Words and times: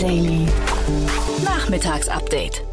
Daily. 0.00 0.46
Nachmittagsupdate. 1.44 2.64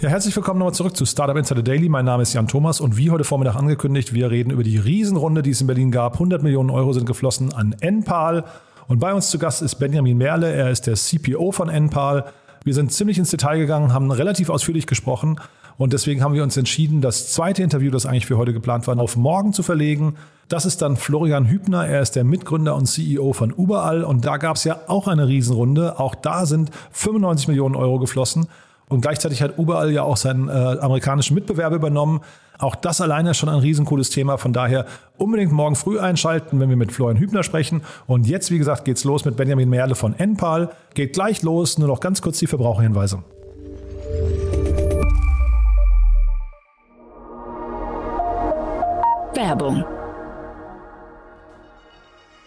Ja, 0.00 0.08
herzlich 0.08 0.34
willkommen 0.34 0.58
nochmal 0.58 0.72
zurück 0.72 0.96
zu 0.96 1.04
Startup 1.04 1.36
Insider 1.36 1.62
Daily. 1.62 1.90
Mein 1.90 2.06
Name 2.06 2.22
ist 2.22 2.32
Jan 2.32 2.48
Thomas 2.48 2.80
und 2.80 2.96
wie 2.96 3.10
heute 3.10 3.24
Vormittag 3.24 3.56
angekündigt, 3.56 4.14
wir 4.14 4.30
reden 4.30 4.50
über 4.50 4.62
die 4.62 4.78
Riesenrunde, 4.78 5.42
die 5.42 5.50
es 5.50 5.60
in 5.60 5.66
Berlin 5.66 5.90
gab. 5.90 6.14
100 6.14 6.42
Millionen 6.42 6.70
Euro 6.70 6.94
sind 6.94 7.04
geflossen 7.04 7.52
an 7.52 7.76
Enpal. 7.80 8.44
Und 8.88 9.00
bei 9.00 9.12
uns 9.12 9.28
zu 9.28 9.38
Gast 9.38 9.60
ist 9.60 9.74
Benjamin 9.74 10.16
Merle. 10.16 10.50
Er 10.50 10.70
ist 10.70 10.86
der 10.86 10.94
CPO 10.94 11.52
von 11.52 11.68
Enpal. 11.68 12.32
Wir 12.64 12.72
sind 12.72 12.90
ziemlich 12.90 13.18
ins 13.18 13.30
Detail 13.30 13.58
gegangen, 13.58 13.92
haben 13.92 14.10
relativ 14.10 14.48
ausführlich 14.48 14.86
gesprochen. 14.86 15.38
Und 15.78 15.92
deswegen 15.92 16.22
haben 16.22 16.34
wir 16.34 16.42
uns 16.42 16.56
entschieden, 16.56 17.00
das 17.00 17.32
zweite 17.32 17.62
Interview, 17.62 17.90
das 17.90 18.06
eigentlich 18.06 18.26
für 18.26 18.36
heute 18.36 18.52
geplant 18.52 18.86
war, 18.86 18.98
auf 18.98 19.16
morgen 19.16 19.52
zu 19.52 19.62
verlegen. 19.62 20.16
Das 20.48 20.66
ist 20.66 20.82
dann 20.82 20.96
Florian 20.96 21.48
Hübner. 21.48 21.86
Er 21.86 22.02
ist 22.02 22.16
der 22.16 22.24
Mitgründer 22.24 22.74
und 22.74 22.86
CEO 22.86 23.32
von 23.32 23.50
Überall. 23.50 24.04
Und 24.04 24.24
da 24.24 24.36
gab 24.36 24.56
es 24.56 24.64
ja 24.64 24.80
auch 24.86 25.08
eine 25.08 25.26
Riesenrunde. 25.26 25.98
Auch 25.98 26.14
da 26.14 26.46
sind 26.46 26.70
95 26.92 27.48
Millionen 27.48 27.74
Euro 27.74 27.98
geflossen. 27.98 28.48
Und 28.88 29.00
gleichzeitig 29.00 29.40
hat 29.40 29.56
Überall 29.56 29.90
ja 29.90 30.02
auch 30.02 30.18
seinen 30.18 30.48
äh, 30.48 30.52
amerikanischen 30.52 31.34
Mitbewerber 31.34 31.76
übernommen. 31.76 32.20
Auch 32.58 32.74
das 32.74 33.00
alleine 33.00 33.30
ist 33.30 33.38
schon 33.38 33.48
ein 33.48 33.58
riesencooles 33.58 34.10
Thema. 34.10 34.36
Von 34.36 34.52
daher 34.52 34.84
unbedingt 35.16 35.50
morgen 35.50 35.74
früh 35.74 35.98
einschalten, 35.98 36.60
wenn 36.60 36.68
wir 36.68 36.76
mit 36.76 36.92
Florian 36.92 37.18
Hübner 37.18 37.42
sprechen. 37.42 37.80
Und 38.06 38.26
jetzt, 38.26 38.50
wie 38.50 38.58
gesagt, 38.58 38.84
geht's 38.84 39.04
los 39.04 39.24
mit 39.24 39.36
Benjamin 39.36 39.70
Merle 39.70 39.94
von 39.94 40.14
Enpal. 40.18 40.70
Geht 40.92 41.14
gleich 41.14 41.42
los. 41.42 41.78
Nur 41.78 41.88
noch 41.88 42.00
ganz 42.00 42.20
kurz 42.20 42.38
die 42.38 42.46
Verbraucherhinweise. 42.46 43.22
Werbung. 49.34 50.01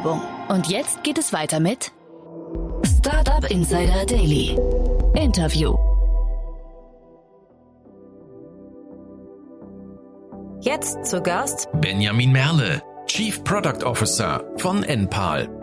Werbung. 0.00 0.20
Und 0.48 0.68
jetzt 0.68 1.02
geht 1.02 1.18
es 1.18 1.32
weiter 1.32 1.60
mit 1.60 1.92
Startup 2.98 3.48
Insider 3.50 4.04
Daily. 4.06 4.58
Interview. 5.14 5.76
Jetzt 10.62 11.06
zu 11.06 11.22
Gast 11.22 11.68
Benjamin 11.80 12.32
Merle, 12.32 12.82
Chief 13.06 13.42
Product 13.44 13.84
Officer 13.84 14.44
von 14.58 14.82
Enpal. 14.82 15.59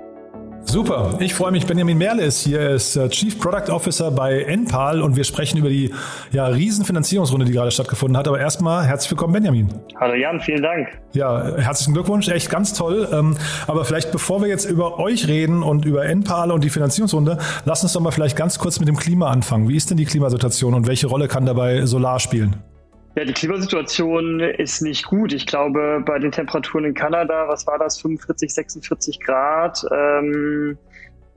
Super, 0.69 1.15
ich 1.19 1.33
freue 1.33 1.51
mich. 1.51 1.65
Benjamin 1.65 1.97
Merle 1.97 2.23
ist 2.23 2.43
hier, 2.43 2.59
er 2.59 2.75
ist 2.75 2.97
äh, 2.97 3.07
Chief 3.07 3.39
Product 3.39 3.71
Officer 3.71 4.11
bei 4.11 4.41
Enpal 4.41 5.01
und 5.01 5.15
wir 5.15 5.23
sprechen 5.23 5.57
über 5.57 5.69
die 5.69 5.93
ja, 6.33 6.45
Riesenfinanzierungsrunde, 6.47 7.45
die 7.45 7.53
gerade 7.53 7.71
stattgefunden 7.71 8.17
hat. 8.17 8.27
Aber 8.27 8.37
erstmal 8.37 8.85
herzlich 8.85 9.09
willkommen, 9.11 9.31
Benjamin. 9.31 9.73
Hallo 9.97 10.13
Jan, 10.15 10.41
vielen 10.41 10.61
Dank. 10.61 10.89
Ja, 11.13 11.55
herzlichen 11.55 11.93
Glückwunsch, 11.93 12.27
echt 12.27 12.49
ganz 12.49 12.73
toll. 12.73 13.07
Ähm, 13.13 13.37
aber 13.65 13.85
vielleicht 13.85 14.11
bevor 14.11 14.41
wir 14.41 14.49
jetzt 14.49 14.65
über 14.65 14.99
euch 14.99 15.29
reden 15.29 15.63
und 15.63 15.85
über 15.85 16.05
Enpal 16.05 16.51
und 16.51 16.65
die 16.65 16.69
Finanzierungsrunde, 16.69 17.37
lass 17.63 17.83
uns 17.83 17.93
doch 17.93 18.01
mal 18.01 18.11
vielleicht 18.11 18.35
ganz 18.35 18.59
kurz 18.59 18.77
mit 18.79 18.89
dem 18.89 18.97
Klima 18.97 19.29
anfangen. 19.29 19.69
Wie 19.69 19.77
ist 19.77 19.89
denn 19.89 19.97
die 19.97 20.05
Klimasituation 20.05 20.73
und 20.73 20.85
welche 20.85 21.07
Rolle 21.07 21.29
kann 21.29 21.45
dabei 21.45 21.85
Solar 21.85 22.19
spielen? 22.19 22.57
Ja, 23.17 23.25
die 23.25 23.33
Klimasituation 23.33 24.41
ist 24.41 24.83
nicht 24.83 25.07
gut. 25.07 25.33
Ich 25.33 25.47
glaube, 25.47 26.03
bei 26.05 26.19
den 26.19 26.31
Temperaturen 26.31 26.85
in 26.85 26.93
Kanada, 26.93 27.47
was 27.47 27.65
war 27.65 27.79
das, 27.79 27.99
45, 27.99 28.53
46 28.53 29.19
Grad, 29.21 29.83
ähm, 29.91 30.77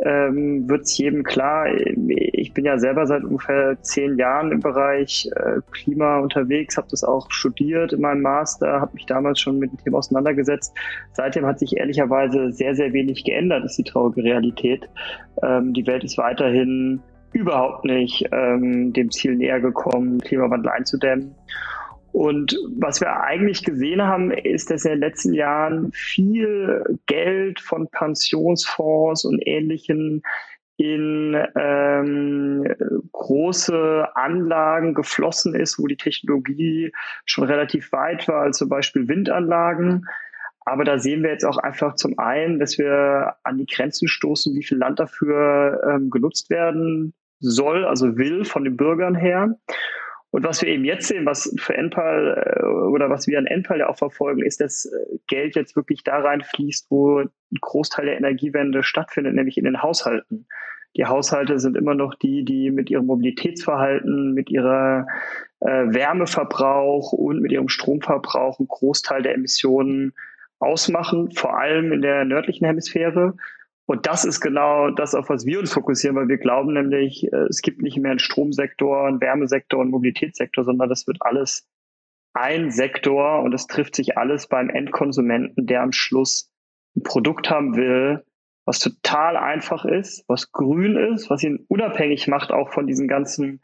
ähm, 0.05 0.69
wird 0.69 0.83
es 0.83 0.99
jedem 0.99 1.23
klar. 1.23 1.69
Ich 1.73 2.53
bin 2.53 2.67
ja 2.67 2.79
selber 2.79 3.07
seit 3.07 3.25
ungefähr 3.25 3.81
zehn 3.81 4.19
Jahren 4.19 4.53
im 4.53 4.61
Bereich 4.61 5.31
äh, 5.35 5.63
Klima 5.71 6.19
unterwegs, 6.19 6.77
habe 6.77 6.89
das 6.91 7.03
auch 7.03 7.31
studiert 7.31 7.95
in 7.95 8.03
meinem 8.03 8.21
Master, 8.21 8.83
habe 8.83 8.93
mich 8.93 9.07
damals 9.07 9.41
schon 9.41 9.59
mit 9.59 9.73
dem 9.73 9.79
Thema 9.79 9.99
auseinandergesetzt. 9.99 10.75
Seitdem 11.15 11.47
hat 11.47 11.61
sich 11.61 11.79
ehrlicherweise 11.79 12.53
sehr, 12.53 12.75
sehr 12.75 12.93
wenig 12.93 13.25
geändert, 13.25 13.65
ist 13.65 13.79
die 13.79 13.85
traurige 13.85 14.23
Realität. 14.23 14.87
Ähm, 15.43 15.73
die 15.73 15.87
Welt 15.87 16.05
ist 16.05 16.19
weiterhin 16.19 17.01
überhaupt 17.33 17.85
nicht 17.85 18.27
ähm, 18.33 18.93
dem 18.93 19.11
Ziel 19.11 19.37
näher 19.37 19.61
gekommen, 19.61 20.21
Klimawandel 20.21 20.71
einzudämmen. 20.71 21.35
Und 22.13 22.59
was 22.77 23.01
wir 23.01 23.23
eigentlich 23.23 23.65
gesehen 23.65 24.03
haben, 24.03 24.33
ist, 24.33 24.71
dass 24.71 24.85
in 24.85 24.93
den 24.93 25.01
letzten 25.01 25.33
Jahren 25.33 25.93
viel 25.93 26.85
Geld 27.07 27.61
von 27.61 27.89
Pensionsfonds 27.89 29.25
und 29.25 29.41
ähnlichen 29.47 30.23
in 30.77 31.37
ähm, 31.57 32.67
große 33.13 34.09
Anlagen 34.15 34.95
geflossen 34.95 35.55
ist, 35.55 35.79
wo 35.79 35.87
die 35.87 35.97
Technologie 35.97 36.91
schon 37.27 37.45
relativ 37.45 37.93
weit 37.93 38.27
war, 38.29 38.43
als 38.43 38.59
zum 38.59 38.71
Beispiel 38.71 39.07
Windanlagen. 39.07 40.07
Aber 40.65 40.85
da 40.85 40.99
sehen 40.99 41.23
wir 41.23 41.31
jetzt 41.31 41.45
auch 41.45 41.59
einfach 41.59 41.97
zum 41.97 42.19
einen, 42.19 42.59
dass 42.59 42.79
wir 42.79 43.37
an 43.45 43.59
die 43.59 43.67
Grenzen 43.67 44.09
stoßen, 44.09 44.55
wie 44.55 44.65
viel 44.65 44.79
Land 44.79 45.01
dafür 45.01 45.83
ähm, 45.87 46.11
genutzt 46.11 46.49
werden 46.49 47.13
soll, 47.41 47.85
also 47.85 48.17
will 48.17 48.45
von 48.45 48.65
den 48.65 48.77
Bürgern 48.77 49.15
her. 49.15 49.57
Und 50.33 50.45
was 50.45 50.63
wir 50.63 50.69
eben 50.69 50.85
jetzt 50.85 51.09
sehen, 51.09 51.27
was 51.27 51.53
für 51.59 51.75
Enpal 51.75 52.61
äh, 52.61 52.65
oder 52.65 53.11
was 53.11 53.27
wir 53.27 53.39
an 53.39 53.47
Enpal 53.47 53.81
ja 53.81 53.89
auch 53.89 53.99
verfolgen, 53.99 54.45
ist, 54.45 54.61
dass 54.61 54.87
äh, 54.87 55.19
Geld 55.27 55.57
jetzt 55.57 55.75
wirklich 55.75 56.05
da 56.05 56.19
reinfließt, 56.21 56.87
wo 56.91 57.21
ein 57.21 57.31
Großteil 57.61 58.07
der 58.07 58.17
Energiewende 58.17 58.85
stattfindet, 58.85 59.35
nämlich 59.35 59.59
in 59.59 59.65
den 59.65 59.83
Haushalten. 59.83 60.47
Die 60.97 61.07
Haushalte 61.07 61.59
sind 61.59 61.77
immer 61.77 61.95
noch 61.95 62.15
die, 62.15 62.45
die 62.45 62.71
mit 62.71 62.91
ihrem 62.91 63.07
Mobilitätsverhalten, 63.07 64.33
mit 64.33 64.51
ihrer 64.51 65.07
äh, 65.61 65.67
Wärmeverbrauch 65.67 67.13
und 67.13 67.41
mit 67.41 67.53
ihrem 67.53 67.69
Stromverbrauch 67.69 68.59
einen 68.59 68.69
Großteil 68.69 69.23
der 69.23 69.35
Emissionen 69.35 70.13
ausmachen, 70.61 71.33
vor 71.33 71.59
allem 71.59 71.93
in 71.93 72.03
der 72.03 72.25
nördlichen 72.25 72.67
Hemisphäre. 72.67 73.35
Und 73.91 74.07
das 74.07 74.25
ist 74.25 74.41
genau 74.41 74.93
das, 74.93 75.17
auf 75.17 75.31
was 75.31 75.47
wir 75.47 75.59
uns 75.59 75.73
fokussieren, 75.73 76.15
weil 76.15 76.29
wir 76.29 76.39
glauben 76.39 76.75
nämlich, 76.75 77.25
äh, 77.33 77.47
es 77.49 77.61
gibt 77.61 77.83
nicht 77.83 77.99
mehr 77.99 78.13
einen 78.13 78.21
Stromsektor, 78.21 79.09
einen 79.09 79.21
Wärmesektor, 79.21 79.81
einen 79.81 79.91
Mobilitätssektor, 79.91 80.63
sondern 80.63 80.89
das 80.89 81.09
wird 81.09 81.17
alles 81.23 81.69
ein 82.33 82.71
Sektor 82.71 83.43
und 83.43 83.53
es 83.53 83.67
trifft 83.67 83.97
sich 83.97 84.17
alles 84.17 84.47
beim 84.47 84.71
Endkonsumenten, 84.71 85.67
der 85.67 85.83
am 85.83 85.91
Schluss 85.91 86.53
ein 86.95 87.03
Produkt 87.03 87.51
haben 87.51 87.75
will, 87.75 88.25
was 88.65 88.79
total 88.79 89.37
einfach 89.37 89.85
ist, 89.85 90.25
was 90.29 90.53
grün 90.53 90.97
ist, 90.97 91.29
was 91.29 91.43
ihn 91.43 91.65
unabhängig 91.67 92.29
macht 92.29 92.53
auch 92.53 92.73
von 92.73 92.87
diesen 92.87 93.09
ganzen 93.09 93.61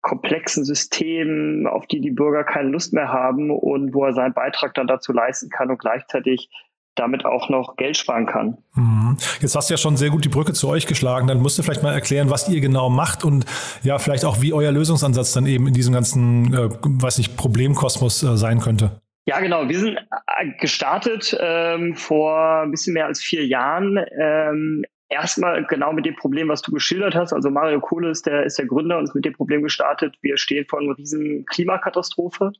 komplexen 0.00 0.64
Systemen, 0.64 1.68
auf 1.68 1.86
die 1.86 2.00
die 2.00 2.10
Bürger 2.10 2.42
keine 2.42 2.70
Lust 2.70 2.92
mehr 2.92 3.12
haben 3.12 3.52
und 3.52 3.94
wo 3.94 4.06
er 4.06 4.12
seinen 4.12 4.34
Beitrag 4.34 4.74
dann 4.74 4.88
dazu 4.88 5.12
leisten 5.12 5.50
kann 5.50 5.70
und 5.70 5.78
gleichzeitig 5.78 6.50
damit 6.98 7.24
auch 7.24 7.48
noch 7.48 7.76
Geld 7.76 7.96
sparen 7.96 8.26
kann. 8.26 8.58
Mhm. 8.74 9.16
Jetzt 9.40 9.54
hast 9.54 9.70
du 9.70 9.74
ja 9.74 9.78
schon 9.78 9.96
sehr 9.96 10.10
gut 10.10 10.24
die 10.24 10.28
Brücke 10.28 10.52
zu 10.52 10.68
euch 10.68 10.86
geschlagen. 10.86 11.26
Dann 11.26 11.40
musst 11.40 11.58
du 11.58 11.62
vielleicht 11.62 11.82
mal 11.82 11.92
erklären, 11.92 12.30
was 12.30 12.48
ihr 12.48 12.60
genau 12.60 12.90
macht 12.90 13.24
und 13.24 13.44
ja, 13.82 13.98
vielleicht 13.98 14.24
auch, 14.24 14.40
wie 14.40 14.52
euer 14.52 14.72
Lösungsansatz 14.72 15.32
dann 15.32 15.46
eben 15.46 15.66
in 15.66 15.74
diesem 15.74 15.94
ganzen, 15.94 16.54
äh, 16.54 16.68
weiß 16.82 17.18
nicht, 17.18 17.36
Problemkosmos 17.36 18.22
äh, 18.22 18.36
sein 18.36 18.60
könnte. 18.60 19.00
Ja, 19.26 19.40
genau. 19.40 19.68
Wir 19.68 19.78
sind 19.78 19.98
äh, 19.98 20.46
gestartet 20.58 21.36
ähm, 21.38 21.94
vor 21.94 22.62
ein 22.62 22.70
bisschen 22.70 22.94
mehr 22.94 23.06
als 23.06 23.20
vier 23.20 23.46
Jahren. 23.46 23.98
Ähm, 24.18 24.84
erstmal 25.08 25.64
genau 25.66 25.92
mit 25.92 26.06
dem 26.06 26.16
Problem, 26.16 26.48
was 26.48 26.62
du 26.62 26.72
geschildert 26.72 27.14
hast. 27.14 27.32
Also 27.32 27.50
Mario 27.50 27.80
Kohle 27.80 28.10
ist 28.10 28.26
der, 28.26 28.44
ist 28.44 28.58
der 28.58 28.66
Gründer 28.66 28.98
und 28.98 29.04
ist 29.04 29.14
mit 29.14 29.24
dem 29.24 29.34
Problem 29.34 29.62
gestartet. 29.62 30.16
Wir 30.22 30.38
stehen 30.38 30.66
vor 30.66 30.80
einer 30.80 30.96
riesen 30.96 31.44
Klimakatastrophe. 31.46 32.52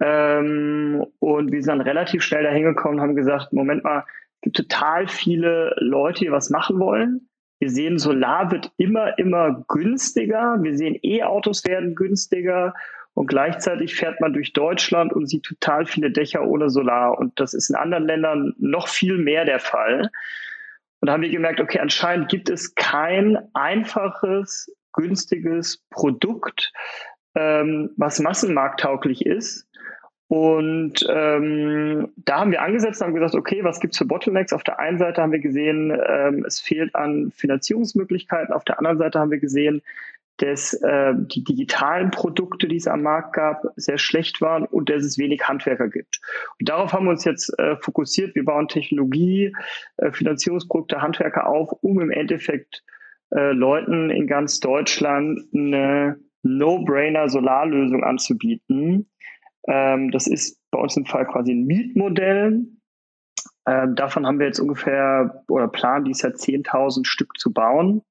Ähm, 0.00 1.04
und 1.18 1.52
wir 1.52 1.62
sind 1.62 1.78
dann 1.78 1.86
relativ 1.86 2.22
schnell 2.22 2.42
dahin 2.42 2.64
gekommen 2.64 2.96
und 2.96 3.00
haben 3.02 3.16
gesagt, 3.16 3.52
Moment 3.52 3.84
mal, 3.84 4.04
es 4.36 4.40
gibt 4.42 4.56
total 4.56 5.06
viele 5.06 5.74
Leute, 5.78 6.24
die 6.24 6.32
was 6.32 6.48
machen 6.48 6.78
wollen. 6.78 7.28
Wir 7.58 7.68
sehen, 7.68 7.98
Solar 7.98 8.50
wird 8.50 8.72
immer, 8.78 9.18
immer 9.18 9.64
günstiger. 9.68 10.56
Wir 10.62 10.76
sehen, 10.76 10.98
E-Autos 11.02 11.66
werden 11.66 11.94
günstiger. 11.94 12.72
Und 13.12 13.26
gleichzeitig 13.26 13.94
fährt 13.94 14.20
man 14.20 14.32
durch 14.32 14.54
Deutschland 14.54 15.12
und 15.12 15.26
sieht 15.26 15.44
total 15.44 15.84
viele 15.84 16.10
Dächer 16.10 16.46
ohne 16.46 16.70
Solar. 16.70 17.18
Und 17.18 17.38
das 17.38 17.52
ist 17.52 17.68
in 17.68 17.76
anderen 17.76 18.06
Ländern 18.06 18.54
noch 18.58 18.88
viel 18.88 19.18
mehr 19.18 19.44
der 19.44 19.60
Fall. 19.60 20.10
Und 21.00 21.06
da 21.06 21.12
haben 21.12 21.22
wir 21.22 21.28
gemerkt, 21.28 21.60
okay, 21.60 21.80
anscheinend 21.80 22.30
gibt 22.30 22.48
es 22.48 22.74
kein 22.74 23.36
einfaches, 23.52 24.74
günstiges 24.92 25.84
Produkt, 25.90 26.72
ähm, 27.34 27.90
was 27.96 28.20
massenmarkttauglich 28.20 29.26
ist 29.26 29.69
Und 30.30 31.04
ähm, 31.10 32.12
da 32.14 32.38
haben 32.38 32.52
wir 32.52 32.62
angesetzt 32.62 33.00
und 33.00 33.08
haben 33.08 33.14
gesagt, 33.14 33.34
okay, 33.34 33.64
was 33.64 33.80
gibt's 33.80 33.98
für 33.98 34.04
Bottlenecks? 34.04 34.52
Auf 34.52 34.62
der 34.62 34.78
einen 34.78 34.96
Seite 34.96 35.20
haben 35.20 35.32
wir 35.32 35.40
gesehen, 35.40 35.90
ähm, 35.90 36.44
es 36.46 36.60
fehlt 36.60 36.94
an 36.94 37.32
Finanzierungsmöglichkeiten. 37.34 38.54
Auf 38.54 38.62
der 38.62 38.78
anderen 38.78 38.98
Seite 38.98 39.18
haben 39.18 39.32
wir 39.32 39.40
gesehen, 39.40 39.82
dass 40.36 40.72
äh, 40.72 41.14
die 41.16 41.42
digitalen 41.42 42.12
Produkte, 42.12 42.68
die 42.68 42.76
es 42.76 42.86
am 42.86 43.02
Markt 43.02 43.32
gab, 43.32 43.64
sehr 43.74 43.98
schlecht 43.98 44.40
waren 44.40 44.66
und 44.66 44.88
dass 44.88 45.02
es 45.02 45.18
wenig 45.18 45.48
Handwerker 45.48 45.88
gibt. 45.88 46.20
Und 46.60 46.68
darauf 46.68 46.92
haben 46.92 47.06
wir 47.06 47.10
uns 47.10 47.24
jetzt 47.24 47.52
äh, 47.58 47.74
fokussiert. 47.78 48.36
Wir 48.36 48.44
bauen 48.44 48.68
Technologie, 48.68 49.52
äh, 49.96 50.12
Finanzierungsprodukte, 50.12 51.02
Handwerker 51.02 51.48
auf, 51.48 51.72
um 51.80 52.00
im 52.00 52.12
Endeffekt 52.12 52.84
äh, 53.32 53.50
Leuten 53.50 54.10
in 54.10 54.28
ganz 54.28 54.60
Deutschland 54.60 55.40
eine 55.52 56.20
No-Brainer 56.44 57.28
Solarlösung 57.28 58.04
anzubieten. 58.04 59.10
Ähm, 59.66 60.10
das 60.10 60.26
ist 60.26 60.58
bei 60.70 60.78
uns 60.78 60.96
im 60.96 61.06
Fall 61.06 61.26
quasi 61.26 61.52
ein 61.52 61.66
Mietmodell. 61.66 62.66
Ähm, 63.66 63.94
davon 63.94 64.26
haben 64.26 64.38
wir 64.38 64.46
jetzt 64.46 64.60
ungefähr 64.60 65.44
oder 65.48 65.68
planen 65.68 66.04
dies 66.04 66.22
Jahr 66.22 66.32
10.000 66.32 67.06
Stück 67.06 67.38
zu 67.38 67.52
bauen. 67.52 68.02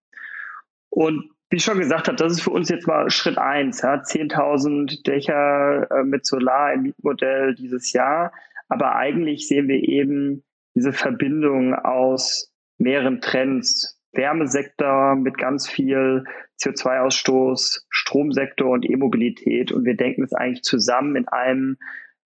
Und 0.89 1.31
wie 1.49 1.57
ich 1.57 1.63
schon 1.63 1.79
gesagt 1.79 2.07
habe, 2.07 2.17
das 2.17 2.33
ist 2.33 2.41
für 2.41 2.51
uns 2.51 2.69
jetzt 2.69 2.87
mal 2.87 3.09
Schritt 3.09 3.37
eins. 3.37 3.81
Ja? 3.81 3.95
10.000 3.95 5.03
Dächer 5.03 5.89
äh, 5.91 6.03
mit 6.03 6.25
Solar 6.25 6.73
im 6.73 6.83
Mietmodell 6.83 7.55
dieses 7.55 7.91
Jahr. 7.91 8.31
Aber 8.67 8.95
eigentlich 8.95 9.47
sehen 9.47 9.67
wir 9.67 9.81
eben 9.81 10.43
diese 10.75 10.93
Verbindung 10.93 11.73
aus 11.73 12.53
mehreren 12.77 13.19
Trends. 13.19 13.98
Wärmesektor 14.11 15.15
mit 15.15 15.37
ganz 15.37 15.67
viel 15.67 16.23
CO2-Ausstoß, 16.61 17.85
Stromsektor 17.89 18.71
und 18.71 18.89
E-Mobilität. 18.89 19.71
Und 19.71 19.85
wir 19.85 19.95
denken 19.95 20.23
es 20.23 20.33
eigentlich 20.33 20.63
zusammen 20.63 21.15
in 21.15 21.27
einem, 21.27 21.77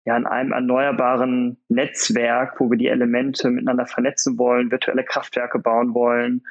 ja, 0.06 0.18
in 0.18 0.26
einem 0.26 0.52
erneuerbaren 0.52 1.64
Netzwerk, 1.68 2.60
wo 2.60 2.70
wir 2.70 2.78
die 2.78 2.88
Elemente 2.88 3.50
miteinander 3.50 3.86
vernetzen 3.86 4.38
wollen, 4.38 4.72
virtuelle 4.72 5.04
Kraftwerke 5.04 5.60
bauen 5.60 5.94
wollen 5.94 6.44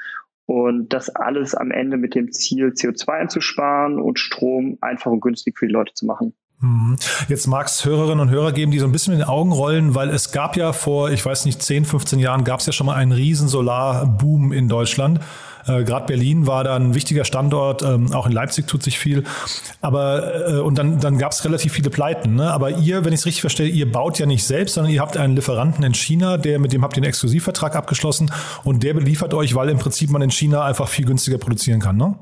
und 0.47 0.93
das 0.93 1.09
alles 1.09 1.55
am 1.55 1.71
Ende 1.71 1.97
mit 1.97 2.15
dem 2.15 2.31
Ziel, 2.31 2.69
CO2 2.69 3.09
einzusparen 3.09 3.99
und 3.99 4.19
Strom 4.19 4.79
einfach 4.81 5.11
und 5.11 5.21
günstig 5.21 5.59
für 5.59 5.67
die 5.67 5.73
Leute 5.73 5.95
zu 5.95 6.07
machen. 6.07 6.35
Mhm. 6.63 6.97
Jetzt 7.29 7.49
mag 7.49 7.67
es 7.67 7.85
Hörerinnen 7.85 8.21
und 8.21 8.31
Hörer 8.31 8.53
geben, 8.53 8.71
die 8.71 8.79
so 8.79 8.87
ein 8.87 8.93
bisschen 8.93 9.13
in 9.13 9.19
den 9.19 9.29
Augen 9.29 9.51
rollen, 9.51 9.97
weil 9.97 10.09
es 10.11 10.31
gab 10.31 10.57
ja 10.57 10.73
vor, 10.73 11.11
ich 11.11 11.27
weiß 11.27 11.45
nicht, 11.45 11.61
10, 11.61 11.85
15 11.85 12.21
Jahren 12.21 12.45
gab 12.45 12.61
es 12.61 12.67
ja 12.67 12.73
schon 12.73 12.87
mal 12.87 12.95
einen 12.95 13.11
riesen 13.11 13.49
Solarboom 13.49 14.53
in 14.53 14.69
Deutschland. 14.69 15.21
Äh, 15.67 15.83
Gerade 15.83 16.07
Berlin 16.07 16.47
war 16.47 16.63
da 16.63 16.77
ein 16.77 16.95
wichtiger 16.95 17.25
Standort, 17.25 17.83
ähm, 17.83 18.13
auch 18.13 18.27
in 18.27 18.33
Leipzig 18.33 18.69
tut 18.69 18.85
sich 18.85 18.97
viel. 18.97 19.25
Aber 19.81 20.51
äh, 20.51 20.61
und 20.61 20.79
dann, 20.79 21.01
dann 21.01 21.19
gab 21.19 21.33
es 21.33 21.45
relativ 21.45 21.73
viele 21.73 21.91
Pleiten. 21.91 22.37
Ne? 22.37 22.53
Aber 22.53 22.71
ihr, 22.71 23.05
wenn 23.05 23.13
ich 23.13 23.21
es 23.21 23.27
richtig 23.27 23.41
verstehe, 23.41 23.69
ihr 23.69 23.91
baut 23.91 24.21
ja 24.21 24.27
nicht 24.27 24.45
selbst, 24.45 24.75
sondern 24.75 24.93
ihr 24.93 25.01
habt 25.01 25.17
einen 25.17 25.35
Lieferanten 25.35 25.83
in 25.83 25.95
China, 25.95 26.37
der 26.37 26.61
mit 26.61 26.73
dem 26.73 26.85
habt 26.85 26.97
ihr 26.97 27.03
einen 27.03 27.09
Exklusivvertrag 27.09 27.75
abgeschlossen 27.75 28.31
und 28.63 28.85
der 28.85 28.95
beliefert 28.95 29.35
euch, 29.35 29.57
weil 29.57 29.69
im 29.69 29.79
Prinzip 29.79 30.11
man 30.11 30.23
in 30.23 30.31
China 30.31 30.65
einfach 30.65 30.87
viel 30.87 31.07
günstiger 31.07 31.39
produzieren 31.39 31.81
kann, 31.81 31.97
ne? 31.97 32.15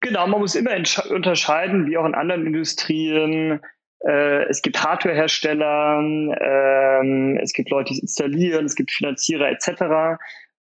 Genau, 0.00 0.26
man 0.26 0.40
muss 0.40 0.54
immer 0.54 0.70
unterscheiden, 1.10 1.86
wie 1.86 1.96
auch 1.96 2.06
in 2.06 2.14
anderen 2.14 2.46
Industrien. 2.46 3.60
Äh, 4.06 4.44
es 4.48 4.62
gibt 4.62 4.82
Hardwarehersteller, 4.82 6.00
äh, 6.40 7.38
es 7.42 7.52
gibt 7.52 7.70
Leute, 7.70 7.88
die 7.88 7.94
es 7.94 8.02
installieren, 8.02 8.64
es 8.64 8.76
gibt 8.76 8.92
Finanzierer 8.92 9.50
etc. 9.50 10.20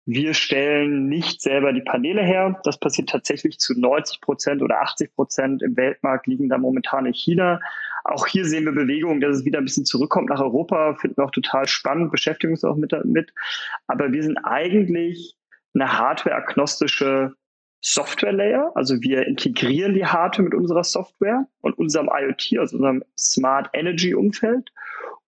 Wir 0.06 0.33
stellen 0.33 1.07
nicht 1.07 1.41
selber 1.41 1.74
die 1.74 1.81
Paneele 1.81 2.21
her. 2.21 2.59
Das 2.63 2.80
passiert 2.80 3.09
tatsächlich 3.09 3.57
zu 3.57 3.80
90 3.80 4.21
Prozent 4.21 4.62
oder 4.62 4.81
80 4.81 5.15
Prozent 5.15 5.63
im 5.63 5.77
Weltmarkt 5.77 6.27
liegen 6.27 6.50
da 6.50 6.57
momentan 6.57 7.06
in 7.06 7.13
China. 7.13 7.59
Auch 8.03 8.27
hier 8.27 8.45
sehen 8.45 8.65
wir 8.65 8.74
Bewegungen, 8.74 9.21
dass 9.21 9.38
es 9.38 9.45
wieder 9.45 9.59
ein 9.59 9.65
bisschen 9.65 9.86
zurückkommt 9.86 10.29
nach 10.29 10.41
Europa. 10.41 10.95
Finden 10.95 11.18
wir 11.18 11.24
auch 11.24 11.31
total 11.31 11.68
spannend, 11.68 12.12
beschäftigen 12.12 12.53
uns 12.53 12.65
auch 12.65 12.75
mit 12.75 12.91
damit. 12.91 13.33
Aber 13.88 14.12
wir 14.12 14.21
sind 14.21 14.38
eigentlich 14.39 15.38
eine 15.74 15.97
hardware-agnostische 15.97 17.33
Software-Layer. 17.83 18.71
Also 18.75 19.01
wir 19.01 19.27
integrieren 19.27 19.94
die 19.94 20.06
Hardware 20.06 20.44
mit 20.44 20.56
unserer 20.56 20.83
Software 20.83 21.45
und 21.62 21.77
unserem 21.77 22.09
IoT, 22.12 22.59
also 22.59 22.77
unserem 22.77 23.03
Smart 23.18 23.69
Energy-Umfeld. 23.74 24.71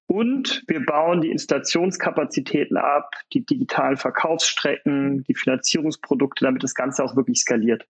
Und 0.08 0.64
wir 0.68 0.86
bauen 0.86 1.22
die 1.22 1.32
Installationskapazitäten 1.32 2.78
ab, 2.78 3.12
die 3.34 3.46
digitalen 3.46 3.98
Verkaufsstrecken, 3.98 5.24
die 5.24 5.34
Finanzierungsprodukte, 5.34 6.46
damit 6.46 6.64
das 6.64 6.76
Ganze 6.76 7.04
auch 7.04 7.16
wirklich 7.16 7.42
skaliert. 7.42 7.86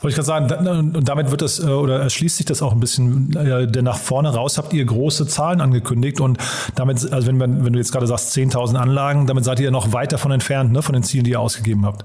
Wollte 0.00 0.18
ich 0.20 0.26
gerade 0.26 0.48
sagen, 0.48 0.96
und 0.96 1.08
damit 1.08 1.30
wird 1.30 1.42
das, 1.42 1.62
äh, 1.62 1.68
oder 1.68 2.00
erschließt 2.00 2.38
sich 2.38 2.46
das 2.46 2.62
auch 2.62 2.72
ein 2.72 2.80
bisschen, 2.80 3.30
denn 3.32 3.84
nach 3.84 3.98
vorne 3.98 4.30
raus 4.30 4.56
habt 4.56 4.72
ihr 4.72 4.84
große 4.84 5.26
Zahlen 5.26 5.60
angekündigt 5.60 6.20
und 6.20 6.38
damit, 6.74 7.12
also 7.12 7.28
wenn, 7.28 7.38
wenn 7.38 7.72
du 7.72 7.78
jetzt 7.78 7.92
gerade 7.92 8.06
sagst 8.06 8.34
10.000 8.34 8.76
Anlagen, 8.76 9.26
damit 9.26 9.44
seid 9.44 9.60
ihr 9.60 9.70
noch 9.70 9.92
weit 9.92 10.12
davon 10.12 10.32
entfernt, 10.32 10.72
ne, 10.72 10.80
von 10.82 10.94
den 10.94 11.02
Zielen, 11.02 11.24
die 11.24 11.32
ihr 11.32 11.40
ausgegeben 11.40 11.84
habt. 11.84 12.04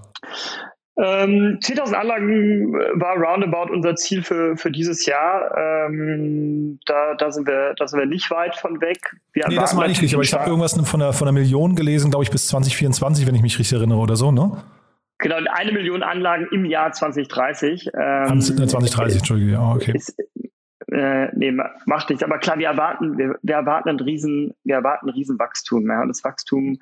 Ähm, 0.97 1.59
10.000 1.61 1.93
Anlagen 1.93 2.73
äh, 2.73 2.99
war 2.99 3.17
roundabout 3.17 3.73
unser 3.73 3.95
Ziel 3.95 4.23
für, 4.23 4.55
für 4.55 4.71
dieses 4.71 5.05
Jahr. 5.05 5.51
Ähm, 5.57 6.79
da, 6.85 7.15
da, 7.15 7.31
sind 7.31 7.47
wir, 7.47 7.73
da 7.77 7.87
sind 7.87 7.99
wir 7.99 8.05
nicht 8.05 8.31
weit 8.31 8.55
von 8.55 8.79
weg. 8.79 9.15
Wir 9.33 9.45
nee, 9.49 9.55
das 9.55 9.73
meine 9.73 9.91
ich 9.91 10.01
nicht, 10.01 10.13
aber 10.13 10.23
ich 10.23 10.33
habe 10.33 10.49
irgendwas 10.49 10.73
von 10.73 11.01
einer, 11.01 11.11
von 11.11 11.27
einer 11.27 11.37
Million 11.37 11.75
gelesen, 11.75 12.11
glaube 12.11 12.23
ich, 12.23 12.31
bis 12.31 12.47
2024, 12.47 13.27
wenn 13.27 13.35
ich 13.35 13.41
mich 13.41 13.59
richtig 13.59 13.77
erinnere 13.77 13.97
oder 13.97 14.15
so, 14.15 14.31
ne? 14.31 14.63
Genau, 15.17 15.35
eine 15.51 15.71
Million 15.73 16.01
Anlagen 16.01 16.47
im 16.51 16.65
Jahr 16.65 16.91
2030. 16.91 17.89
Ähm, 17.93 18.41
2030, 18.41 19.17
Entschuldige, 19.17 19.51
ja, 19.53 19.71
okay. 19.73 19.93
Ist, 19.95 20.17
äh, 20.91 21.27
nee, 21.35 21.51
macht 21.85 22.09
nichts. 22.09 22.23
Aber 22.23 22.37
klar, 22.37 22.57
wir 22.57 22.67
erwarten, 22.67 23.17
wir, 23.17 23.37
wir 23.41 23.55
erwarten 23.55 23.89
ein 23.89 23.99
riesen, 23.99 24.53
wir 24.63 24.75
erwarten 24.75 25.07
ein 25.07 25.13
riesen 25.13 25.39
Wachstum. 25.39 25.87
Ja. 25.87 26.01
Und 26.01 26.09
das 26.09 26.23
Wachstum 26.23 26.79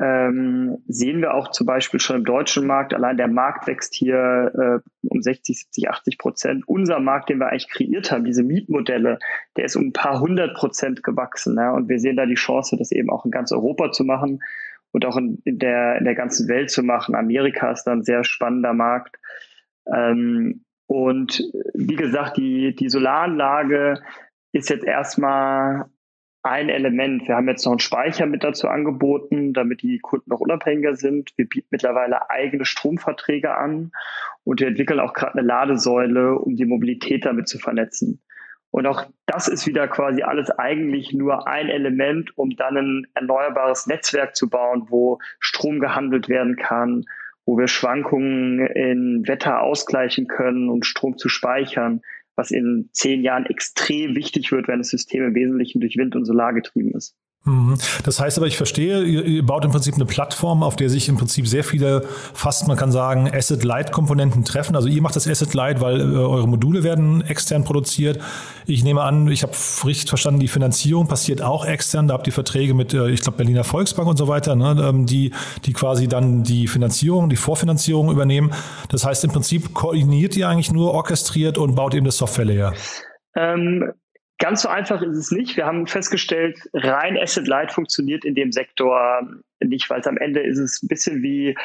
ähm, 0.00 0.78
sehen 0.88 1.20
wir 1.20 1.34
auch 1.34 1.52
zum 1.52 1.66
Beispiel 1.66 2.00
schon 2.00 2.16
im 2.16 2.24
deutschen 2.24 2.66
Markt. 2.66 2.94
Allein 2.94 3.16
der 3.16 3.28
Markt 3.28 3.68
wächst 3.68 3.94
hier 3.94 4.82
äh, 4.84 5.06
um 5.08 5.22
60, 5.22 5.58
70, 5.58 5.88
80 5.88 6.18
Prozent. 6.18 6.64
Unser 6.66 6.98
Markt, 6.98 7.28
den 7.28 7.38
wir 7.38 7.48
eigentlich 7.48 7.68
kreiert 7.68 8.10
haben, 8.10 8.24
diese 8.24 8.42
Mietmodelle, 8.42 9.18
der 9.56 9.64
ist 9.66 9.76
um 9.76 9.86
ein 9.86 9.92
paar 9.92 10.20
hundert 10.20 10.56
Prozent 10.56 11.04
gewachsen. 11.04 11.56
Ja? 11.56 11.72
Und 11.72 11.88
wir 11.88 12.00
sehen 12.00 12.16
da 12.16 12.26
die 12.26 12.34
Chance, 12.34 12.76
das 12.76 12.90
eben 12.90 13.08
auch 13.08 13.24
in 13.24 13.30
ganz 13.30 13.52
Europa 13.52 13.92
zu 13.92 14.04
machen 14.04 14.42
und 14.90 15.04
auch 15.06 15.16
in, 15.16 15.40
in 15.44 15.58
der, 15.58 15.98
in 15.98 16.04
der 16.04 16.16
ganzen 16.16 16.48
Welt 16.48 16.70
zu 16.70 16.82
machen. 16.82 17.14
Amerika 17.14 17.70
ist 17.70 17.84
dann 17.84 18.00
ein 18.00 18.04
sehr 18.04 18.24
spannender 18.24 18.72
Markt. 18.72 19.16
Ähm, 19.92 20.64
und 20.86 21.40
wie 21.74 21.96
gesagt, 21.96 22.36
die, 22.36 22.74
die 22.74 22.88
Solaranlage 22.88 24.02
ist 24.52 24.70
jetzt 24.70 24.84
erstmal 24.84 25.86
ein 26.44 26.68
Element. 26.68 27.26
Wir 27.26 27.36
haben 27.36 27.48
jetzt 27.48 27.64
noch 27.64 27.72
einen 27.72 27.80
Speicher 27.80 28.26
mit 28.26 28.44
dazu 28.44 28.68
angeboten, 28.68 29.54
damit 29.54 29.82
die 29.82 29.98
Kunden 29.98 30.30
noch 30.30 30.40
unabhängiger 30.40 30.94
sind. 30.94 31.32
Wir 31.36 31.48
bieten 31.48 31.68
mittlerweile 31.70 32.30
eigene 32.30 32.66
Stromverträge 32.66 33.56
an 33.56 33.92
und 34.44 34.60
wir 34.60 34.68
entwickeln 34.68 35.00
auch 35.00 35.14
gerade 35.14 35.38
eine 35.38 35.46
Ladesäule, 35.46 36.38
um 36.38 36.54
die 36.54 36.66
Mobilität 36.66 37.24
damit 37.24 37.48
zu 37.48 37.58
vernetzen. 37.58 38.20
Und 38.70 38.86
auch 38.86 39.06
das 39.24 39.48
ist 39.48 39.66
wieder 39.66 39.88
quasi 39.88 40.22
alles 40.22 40.50
eigentlich 40.50 41.14
nur 41.14 41.48
ein 41.48 41.68
Element, 41.68 42.36
um 42.36 42.50
dann 42.56 42.76
ein 42.76 43.06
erneuerbares 43.14 43.86
Netzwerk 43.86 44.36
zu 44.36 44.50
bauen, 44.50 44.86
wo 44.88 45.18
Strom 45.40 45.80
gehandelt 45.80 46.28
werden 46.28 46.56
kann, 46.56 47.04
wo 47.46 47.56
wir 47.56 47.68
Schwankungen 47.68 48.66
in 48.66 49.26
Wetter 49.26 49.62
ausgleichen 49.62 50.26
können 50.26 50.68
und 50.68 50.84
Strom 50.84 51.16
zu 51.16 51.30
speichern 51.30 52.02
was 52.36 52.50
in 52.50 52.88
zehn 52.92 53.22
Jahren 53.22 53.46
extrem 53.46 54.14
wichtig 54.14 54.50
wird, 54.52 54.68
wenn 54.68 54.78
das 54.78 54.88
System 54.88 55.24
im 55.24 55.34
Wesentlichen 55.34 55.80
durch 55.80 55.96
Wind 55.96 56.16
und 56.16 56.24
Solar 56.24 56.52
getrieben 56.52 56.92
ist. 56.94 57.16
Mhm. 57.46 57.76
Das 58.04 58.20
heißt 58.20 58.38
aber, 58.38 58.46
ich 58.46 58.56
verstehe, 58.56 59.02
ihr, 59.02 59.44
baut 59.44 59.66
im 59.66 59.70
Prinzip 59.70 59.94
eine 59.94 60.06
Plattform, 60.06 60.62
auf 60.62 60.76
der 60.76 60.88
sich 60.88 61.10
im 61.10 61.16
Prinzip 61.16 61.46
sehr 61.46 61.62
viele, 61.62 62.02
fast 62.32 62.66
man 62.68 62.78
kann 62.78 62.90
sagen, 62.90 63.30
Asset-Light-Komponenten 63.30 64.44
treffen. 64.44 64.74
Also 64.74 64.88
ihr 64.88 65.02
macht 65.02 65.14
das 65.14 65.28
Asset-Light, 65.28 65.82
weil 65.82 66.00
äh, 66.00 66.16
eure 66.16 66.48
Module 66.48 66.82
werden 66.82 67.20
extern 67.22 67.64
produziert. 67.64 68.18
Ich 68.66 68.82
nehme 68.82 69.02
an, 69.02 69.28
ich 69.28 69.42
habe 69.42 69.52
richtig 69.84 70.08
verstanden, 70.08 70.40
die 70.40 70.48
Finanzierung 70.48 71.06
passiert 71.06 71.42
auch 71.42 71.66
extern. 71.66 72.08
Da 72.08 72.14
habt 72.14 72.26
ihr 72.26 72.32
Verträge 72.32 72.72
mit, 72.72 72.94
äh, 72.94 73.10
ich 73.10 73.20
glaube, 73.20 73.36
Berliner 73.36 73.64
Volksbank 73.64 74.08
und 74.08 74.16
so 74.16 74.26
weiter, 74.26 74.56
ne, 74.56 74.76
ähm, 74.88 75.04
die, 75.04 75.32
die 75.66 75.74
quasi 75.74 76.08
dann 76.08 76.44
die 76.44 76.66
Finanzierung, 76.66 77.28
die 77.28 77.36
Vorfinanzierung 77.36 78.10
übernehmen. 78.10 78.52
Das 78.88 79.04
heißt, 79.04 79.22
im 79.24 79.32
Prinzip 79.32 79.74
koordiniert 79.74 80.34
ihr 80.36 80.48
eigentlich 80.48 80.72
nur, 80.72 80.92
orchestriert 80.92 81.58
und 81.58 81.74
baut 81.74 81.94
eben 81.94 82.06
das 82.06 82.16
Software-Layer. 82.16 82.72
Ähm, 83.36 83.92
Ganz 84.44 84.60
so 84.60 84.68
einfach 84.68 85.00
ist 85.00 85.16
es 85.16 85.30
nicht. 85.30 85.56
Wir 85.56 85.64
haben 85.64 85.86
festgestellt, 85.86 86.68
rein 86.74 87.16
Asset 87.16 87.48
Light 87.48 87.72
funktioniert 87.72 88.26
in 88.26 88.34
dem 88.34 88.52
Sektor 88.52 89.22
nicht, 89.60 89.88
weil 89.88 90.00
es 90.00 90.06
am 90.06 90.18
Ende 90.18 90.40
ist 90.40 90.58
es 90.58 90.82
ein 90.82 90.88
bisschen 90.88 91.22
wie 91.22 91.56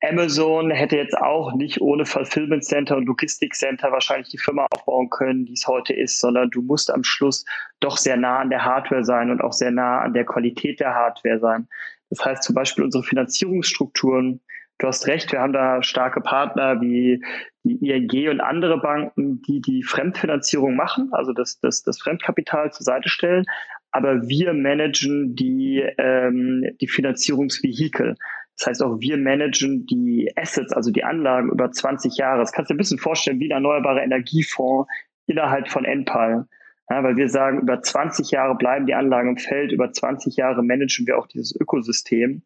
Amazon 0.00 0.70
hätte 0.70 0.96
jetzt 0.96 1.18
auch 1.18 1.52
nicht 1.52 1.82
ohne 1.82 2.06
Fulfillment 2.06 2.64
Center 2.64 2.96
und 2.96 3.04
Logistik 3.04 3.54
Center 3.54 3.92
wahrscheinlich 3.92 4.30
die 4.30 4.38
Firma 4.38 4.66
aufbauen 4.70 5.10
können, 5.10 5.44
die 5.44 5.52
es 5.52 5.66
heute 5.66 5.92
ist, 5.92 6.18
sondern 6.18 6.48
du 6.48 6.62
musst 6.62 6.90
am 6.90 7.04
Schluss 7.04 7.44
doch 7.80 7.98
sehr 7.98 8.16
nah 8.16 8.38
an 8.38 8.48
der 8.48 8.64
Hardware 8.64 9.04
sein 9.04 9.30
und 9.30 9.42
auch 9.42 9.52
sehr 9.52 9.70
nah 9.70 10.00
an 10.00 10.14
der 10.14 10.24
Qualität 10.24 10.80
der 10.80 10.94
Hardware 10.94 11.40
sein. 11.40 11.68
Das 12.08 12.24
heißt 12.24 12.42
zum 12.42 12.54
Beispiel 12.54 12.84
unsere 12.84 13.04
Finanzierungsstrukturen 13.04 14.40
Du 14.78 14.88
hast 14.88 15.06
recht, 15.06 15.30
wir 15.32 15.40
haben 15.40 15.52
da 15.52 15.82
starke 15.82 16.20
Partner 16.20 16.80
wie 16.80 17.22
die 17.62 17.90
ING 17.90 18.28
und 18.28 18.40
andere 18.40 18.80
Banken, 18.80 19.40
die 19.42 19.60
die 19.60 19.82
Fremdfinanzierung 19.82 20.74
machen, 20.74 21.10
also 21.12 21.32
das, 21.32 21.60
das, 21.60 21.82
das 21.82 22.00
Fremdkapital 22.00 22.72
zur 22.72 22.84
Seite 22.84 23.08
stellen. 23.08 23.44
aber 23.92 24.28
wir 24.28 24.52
managen 24.52 25.36
die, 25.36 25.78
ähm, 25.98 26.64
die 26.80 26.88
Finanzierungsvehikel. 26.88 28.16
Das 28.56 28.66
heißt 28.66 28.82
auch, 28.82 29.00
wir 29.00 29.16
managen 29.16 29.86
die 29.86 30.32
Assets, 30.36 30.72
also 30.72 30.90
die 30.90 31.04
Anlagen 31.04 31.50
über 31.50 31.70
20 31.70 32.16
Jahre. 32.16 32.40
Das 32.40 32.52
kannst 32.52 32.70
du 32.70 32.74
dir 32.74 32.76
ein 32.76 32.78
bisschen 32.78 32.98
vorstellen 32.98 33.38
wie 33.38 33.48
ein 33.48 33.52
erneuerbarer 33.52 34.02
Energiefonds 34.02 34.90
innerhalb 35.26 35.68
von 35.68 35.84
Enpal. 35.84 36.46
Ja, 36.90 37.02
weil 37.02 37.16
wir 37.16 37.28
sagen, 37.28 37.60
über 37.60 37.80
20 37.80 38.30
Jahre 38.30 38.56
bleiben 38.56 38.86
die 38.86 38.94
Anlagen 38.94 39.30
im 39.30 39.36
Feld, 39.38 39.72
über 39.72 39.90
20 39.90 40.36
Jahre 40.36 40.62
managen 40.62 41.06
wir 41.06 41.18
auch 41.18 41.26
dieses 41.26 41.58
Ökosystem. 41.58 42.42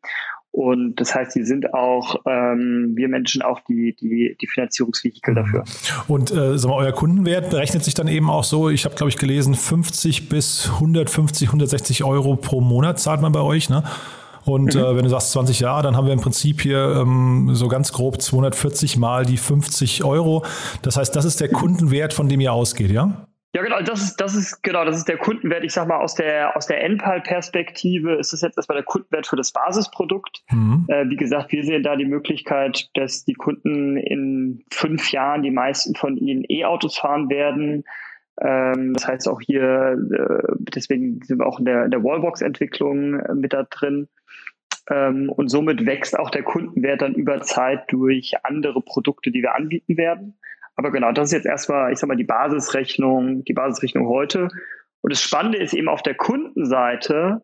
Und 0.51 0.97
das 0.97 1.15
heißt, 1.15 1.37
die 1.37 1.45
sind 1.45 1.73
auch, 1.75 2.17
ähm, 2.27 2.93
wir 2.95 3.09
Menschen 3.09 3.43
auch 3.43 3.61
die, 3.69 3.95
die, 3.95 4.37
die 4.41 4.47
Finanzierungsvehikel 4.47 5.35
dafür. 5.35 5.65
Und 6.09 6.31
äh, 6.33 6.59
sag 6.59 6.71
mal, 6.71 6.77
euer 6.77 6.93
Kundenwert 6.93 7.51
berechnet 7.51 7.85
sich 7.85 7.95
dann 7.95 8.09
eben 8.09 8.29
auch 8.31 8.45
so, 8.45 8.69
ich 8.71 8.85
habe, 8.85 8.95
glaube 8.95 9.11
ich, 9.11 9.19
gelesen, 9.19 9.55
50 9.55 10.29
bis 10.29 10.71
150, 10.75 11.49
160 11.49 12.03
Euro 12.05 12.37
pro 12.37 12.61
Monat 12.61 12.99
zahlt 12.99 13.21
man 13.21 13.33
bei 13.33 13.41
euch, 13.41 13.69
ne? 13.69 13.85
Und 14.45 14.75
mhm. 14.75 14.81
äh, 14.81 14.97
wenn 14.97 15.05
du 15.05 15.11
sagst 15.11 15.33
20 15.33 15.61
Jahre, 15.61 15.83
dann 15.83 15.97
haben 15.97 16.07
wir 16.07 16.15
im 16.15 16.21
Prinzip 16.21 16.63
hier 16.63 17.03
ähm, 17.03 17.51
so 17.53 17.69
ganz 17.69 17.93
grob 17.93 18.21
240 18.21 18.97
mal 18.97 19.27
die 19.27 19.37
50 19.37 20.05
Euro. 20.05 20.45
Das 20.83 20.97
heißt, 20.97 21.15
das 21.15 21.27
ist 21.27 21.41
der 21.41 21.51
Kundenwert, 21.51 22.15
von 22.15 22.29
dem 22.29 22.41
ihr 22.41 22.53
ausgeht, 22.53 22.91
ja? 22.91 23.29
Ja, 23.55 23.63
genau, 23.63 23.81
das 23.81 24.03
ist, 24.03 24.17
das 24.21 24.35
ist, 24.35 24.63
genau, 24.63 24.85
das 24.85 24.99
ist 24.99 25.09
der 25.09 25.17
Kundenwert. 25.17 25.65
Ich 25.65 25.73
sag 25.73 25.89
mal, 25.89 25.97
aus 25.99 26.15
der, 26.15 26.55
aus 26.55 26.67
der 26.67 26.85
NPAL-Perspektive 26.85 28.15
ist 28.15 28.33
das 28.35 28.43
jetzt 28.43 28.59
erstmal 28.59 28.77
der 28.77 28.85
Kundenwert 28.85 29.27
für 29.27 29.37
das 29.37 29.53
Basisprodukt. 29.53 30.43
Mhm. 30.51 30.85
Äh, 30.89 31.09
wie 31.09 31.17
gesagt, 31.17 31.51
wir 31.53 31.65
sehen 31.65 31.83
da 31.83 31.97
die 31.97 32.05
Möglichkeit, 32.05 32.91
dass 32.95 33.25
die 33.25 33.33
Kunden 33.33 33.97
in 33.97 34.65
fünf 34.71 35.13
Jahren 35.13 35.43
die 35.43 35.51
meisten 35.51 35.95
von 35.95 36.19
ihnen 36.19 36.45
E-Autos 36.47 36.99
fahren 36.99 37.31
werden. 37.31 37.85
Ähm, 38.41 38.93
das 38.93 39.09
heißt 39.09 39.29
auch 39.29 39.41
hier, 39.41 39.97
äh, 40.13 40.55
deswegen 40.59 41.23
sind 41.23 41.39
wir 41.39 41.47
auch 41.47 41.59
in 41.59 41.65
der, 41.65 41.87
in 41.87 41.91
der 41.91 42.05
Wallbox-Entwicklung 42.05 43.19
äh, 43.19 43.35
mit 43.35 43.55
da 43.55 43.63
drin. 43.63 44.09
Ähm, 44.91 45.31
und 45.31 45.49
somit 45.49 45.87
wächst 45.87 46.19
auch 46.19 46.31
der 46.31 46.43
Kundenwert 46.43 47.01
dann 47.01 47.15
über 47.15 47.41
Zeit 47.41 47.85
durch 47.89 48.35
andere 48.43 48.83
Produkte, 48.83 49.31
die 49.31 49.41
wir 49.41 49.55
anbieten 49.55 49.97
werden. 49.97 50.39
Aber 50.79 50.93
genau, 50.93 51.11
das 51.11 51.31
ist 51.31 51.33
jetzt 51.33 51.47
erstmal, 51.47 51.93
ich 51.93 51.99
sag 51.99 52.07
mal, 52.07 52.17
die 52.17 52.23
Basisrechnung, 52.23 53.43
die 53.43 53.53
Basisrechnung 53.53 54.07
heute. 54.07 54.49
Und 55.01 55.13
das 55.13 55.21
Spannende 55.21 55.59
ist 55.59 55.75
eben 55.75 55.89
auf 55.89 56.03
der 56.03 56.15
Kundenseite, 56.15 57.43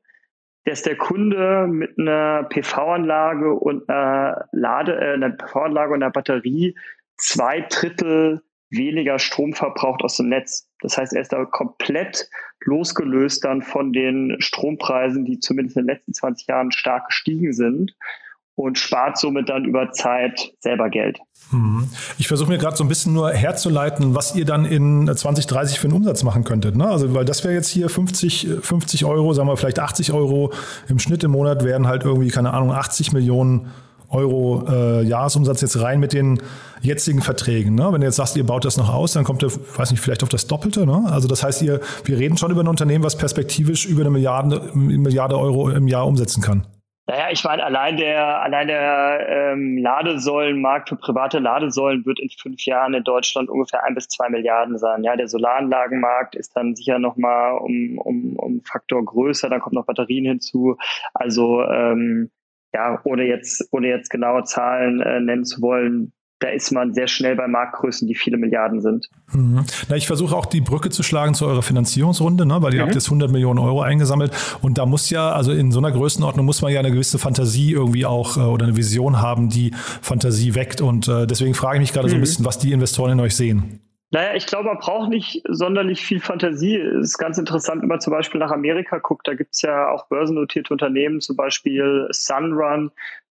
dass 0.64 0.82
der 0.82 0.96
Kunde 0.96 1.66
mit 1.66 1.98
einer 1.98 2.44
PV-Anlage 2.44 3.52
und 3.52 3.88
einer 3.88 4.46
Lade, 4.52 4.94
äh, 5.00 5.14
einer 5.14 5.30
PV-Anlage 5.30 5.94
und 5.94 6.02
einer 6.04 6.12
Batterie 6.12 6.76
zwei 7.16 7.62
Drittel 7.62 8.40
weniger 8.70 9.18
Strom 9.18 9.52
verbraucht 9.52 10.02
aus 10.02 10.16
dem 10.16 10.28
Netz. 10.28 10.70
Das 10.80 10.96
heißt, 10.96 11.12
er 11.12 11.22
ist 11.22 11.32
da 11.32 11.44
komplett 11.44 12.30
losgelöst 12.60 13.44
dann 13.44 13.62
von 13.62 13.92
den 13.92 14.36
Strompreisen, 14.38 15.24
die 15.24 15.40
zumindest 15.40 15.76
in 15.76 15.82
den 15.82 15.94
letzten 15.96 16.14
20 16.14 16.46
Jahren 16.46 16.70
stark 16.70 17.08
gestiegen 17.08 17.52
sind 17.52 17.96
und 18.56 18.78
spart 18.78 19.18
somit 19.18 19.48
dann 19.48 19.64
über 19.64 19.90
Zeit 19.92 20.52
selber 20.60 20.88
Geld. 20.88 21.18
Mhm. 21.50 21.88
Ich 22.18 22.28
versuche 22.28 22.48
mir 22.48 22.58
gerade 22.58 22.76
so 22.76 22.84
ein 22.84 22.88
bisschen 22.88 23.12
nur 23.12 23.32
herzuleiten, 23.32 24.14
was 24.14 24.34
ihr 24.34 24.44
dann 24.44 24.64
in 24.64 25.10
2030 25.12 25.78
für 25.78 25.88
einen 25.88 25.96
Umsatz 25.96 26.22
machen 26.22 26.44
könntet. 26.44 26.76
Ne? 26.76 26.86
Also, 26.86 27.14
weil 27.14 27.24
das 27.24 27.44
wäre 27.44 27.54
jetzt 27.54 27.68
hier 27.68 27.88
50, 27.88 28.48
50 28.62 29.04
Euro, 29.04 29.32
sagen 29.32 29.48
wir 29.48 29.56
vielleicht 29.56 29.80
80 29.80 30.12
Euro 30.12 30.52
im 30.88 30.98
Schnitt 30.98 31.24
im 31.24 31.32
Monat 31.32 31.64
wären 31.64 31.86
halt 31.86 32.04
irgendwie, 32.04 32.28
keine 32.28 32.52
Ahnung, 32.52 32.72
80 32.72 33.12
Millionen 33.12 33.72
Euro 34.08 34.64
äh, 34.68 35.02
Jahresumsatz 35.02 35.60
jetzt 35.60 35.80
rein 35.80 35.98
mit 35.98 36.12
den 36.12 36.40
jetzigen 36.80 37.20
Verträgen. 37.20 37.74
Ne? 37.74 37.88
Wenn 37.90 38.00
du 38.00 38.06
jetzt 38.06 38.16
sagst, 38.16 38.36
ihr 38.36 38.46
baut 38.46 38.64
das 38.64 38.76
noch 38.76 38.92
aus, 38.92 39.12
dann 39.12 39.24
kommt 39.24 39.42
ihr, 39.42 39.50
weiß 39.50 39.90
nicht, 39.90 40.00
vielleicht 40.00 40.22
auf 40.22 40.28
das 40.28 40.46
Doppelte. 40.46 40.86
Ne? 40.86 41.02
Also 41.06 41.26
das 41.26 41.42
heißt, 41.42 41.62
ihr, 41.62 41.80
wir 42.04 42.18
reden 42.18 42.36
schon 42.36 42.52
über 42.52 42.60
ein 42.60 42.68
Unternehmen, 42.68 43.02
was 43.02 43.16
perspektivisch 43.16 43.86
über 43.86 44.02
eine 44.02 44.10
Milliarde, 44.10 44.70
Milliarde 44.74 45.36
Euro 45.36 45.70
im 45.70 45.88
Jahr 45.88 46.06
umsetzen 46.06 46.42
kann. 46.42 46.64
Naja, 47.06 47.28
ich 47.30 47.44
meine, 47.44 47.62
allein 47.62 47.98
der, 47.98 48.40
allein 48.40 48.66
der 48.66 49.26
ähm, 49.28 49.76
Ladesäulenmarkt 49.76 50.88
für 50.88 50.96
private 50.96 51.38
Ladesäulen 51.38 52.06
wird 52.06 52.18
in 52.18 52.30
fünf 52.30 52.64
Jahren 52.64 52.94
in 52.94 53.04
Deutschland 53.04 53.50
ungefähr 53.50 53.84
ein 53.84 53.94
bis 53.94 54.08
zwei 54.08 54.30
Milliarden 54.30 54.78
sein. 54.78 55.04
Ja, 55.04 55.14
der 55.14 55.28
Solaranlagenmarkt 55.28 56.34
ist 56.34 56.56
dann 56.56 56.74
sicher 56.74 56.98
nochmal 56.98 57.58
um, 57.58 57.98
um, 57.98 58.36
um 58.36 58.62
Faktor 58.62 59.04
größer, 59.04 59.50
dann 59.50 59.60
kommt 59.60 59.74
noch 59.74 59.84
Batterien 59.84 60.24
hinzu. 60.24 60.78
Also 61.12 61.62
ähm, 61.64 62.30
ja, 62.72 62.98
ohne 63.04 63.24
jetzt, 63.24 63.68
ohne 63.70 63.88
jetzt 63.88 64.08
genaue 64.08 64.44
Zahlen 64.44 65.02
äh, 65.02 65.20
nennen 65.20 65.44
zu 65.44 65.60
wollen, 65.60 66.14
da 66.44 66.50
ist 66.50 66.70
man 66.72 66.92
sehr 66.92 67.08
schnell 67.08 67.36
bei 67.36 67.48
Marktgrößen, 67.48 68.06
die 68.06 68.14
viele 68.14 68.36
Milliarden 68.36 68.82
sind. 68.82 69.08
Mhm. 69.32 69.64
Na, 69.88 69.96
ich 69.96 70.06
versuche 70.06 70.36
auch 70.36 70.44
die 70.44 70.60
Brücke 70.60 70.90
zu 70.90 71.02
schlagen 71.02 71.32
zu 71.32 71.46
eurer 71.46 71.62
Finanzierungsrunde, 71.62 72.44
ne? 72.44 72.60
weil 72.60 72.74
ihr 72.74 72.80
mhm. 72.82 72.86
habt 72.86 72.94
jetzt 72.94 73.06
100 73.06 73.30
Millionen 73.30 73.58
Euro 73.58 73.80
eingesammelt 73.80 74.32
und 74.60 74.76
da 74.76 74.84
muss 74.84 75.08
ja, 75.08 75.32
also 75.32 75.52
in 75.52 75.72
so 75.72 75.78
einer 75.78 75.90
Größenordnung 75.90 76.44
muss 76.44 76.60
man 76.60 76.70
ja 76.70 76.80
eine 76.80 76.90
gewisse 76.90 77.18
Fantasie 77.18 77.72
irgendwie 77.72 78.04
auch 78.04 78.36
äh, 78.36 78.40
oder 78.40 78.66
eine 78.66 78.76
Vision 78.76 79.22
haben, 79.22 79.48
die 79.48 79.70
Fantasie 80.02 80.54
weckt 80.54 80.82
und 80.82 81.08
äh, 81.08 81.26
deswegen 81.26 81.54
frage 81.54 81.78
ich 81.78 81.80
mich 81.80 81.92
gerade 81.94 82.08
mhm. 82.08 82.10
so 82.10 82.16
ein 82.16 82.18
mhm. 82.18 82.24
bisschen, 82.24 82.44
was 82.44 82.58
die 82.58 82.72
Investoren 82.72 83.12
in 83.12 83.20
euch 83.20 83.34
sehen. 83.34 83.80
Naja, 84.10 84.34
ich 84.34 84.44
glaube, 84.44 84.66
man 84.66 84.78
braucht 84.78 85.08
nicht 85.08 85.42
sonderlich 85.48 86.04
viel 86.04 86.20
Fantasie. 86.20 86.76
Es 86.76 87.06
ist 87.06 87.18
ganz 87.18 87.38
interessant, 87.38 87.80
wenn 87.80 87.88
man 87.88 88.02
zum 88.02 88.12
Beispiel 88.12 88.38
nach 88.38 88.52
Amerika 88.52 88.98
guckt. 88.98 89.26
Da 89.26 89.34
gibt 89.34 89.54
es 89.54 89.62
ja 89.62 89.88
auch 89.88 90.08
börsennotierte 90.08 90.74
Unternehmen, 90.74 91.22
zum 91.22 91.36
Beispiel 91.36 92.06
Sunrun, 92.10 92.90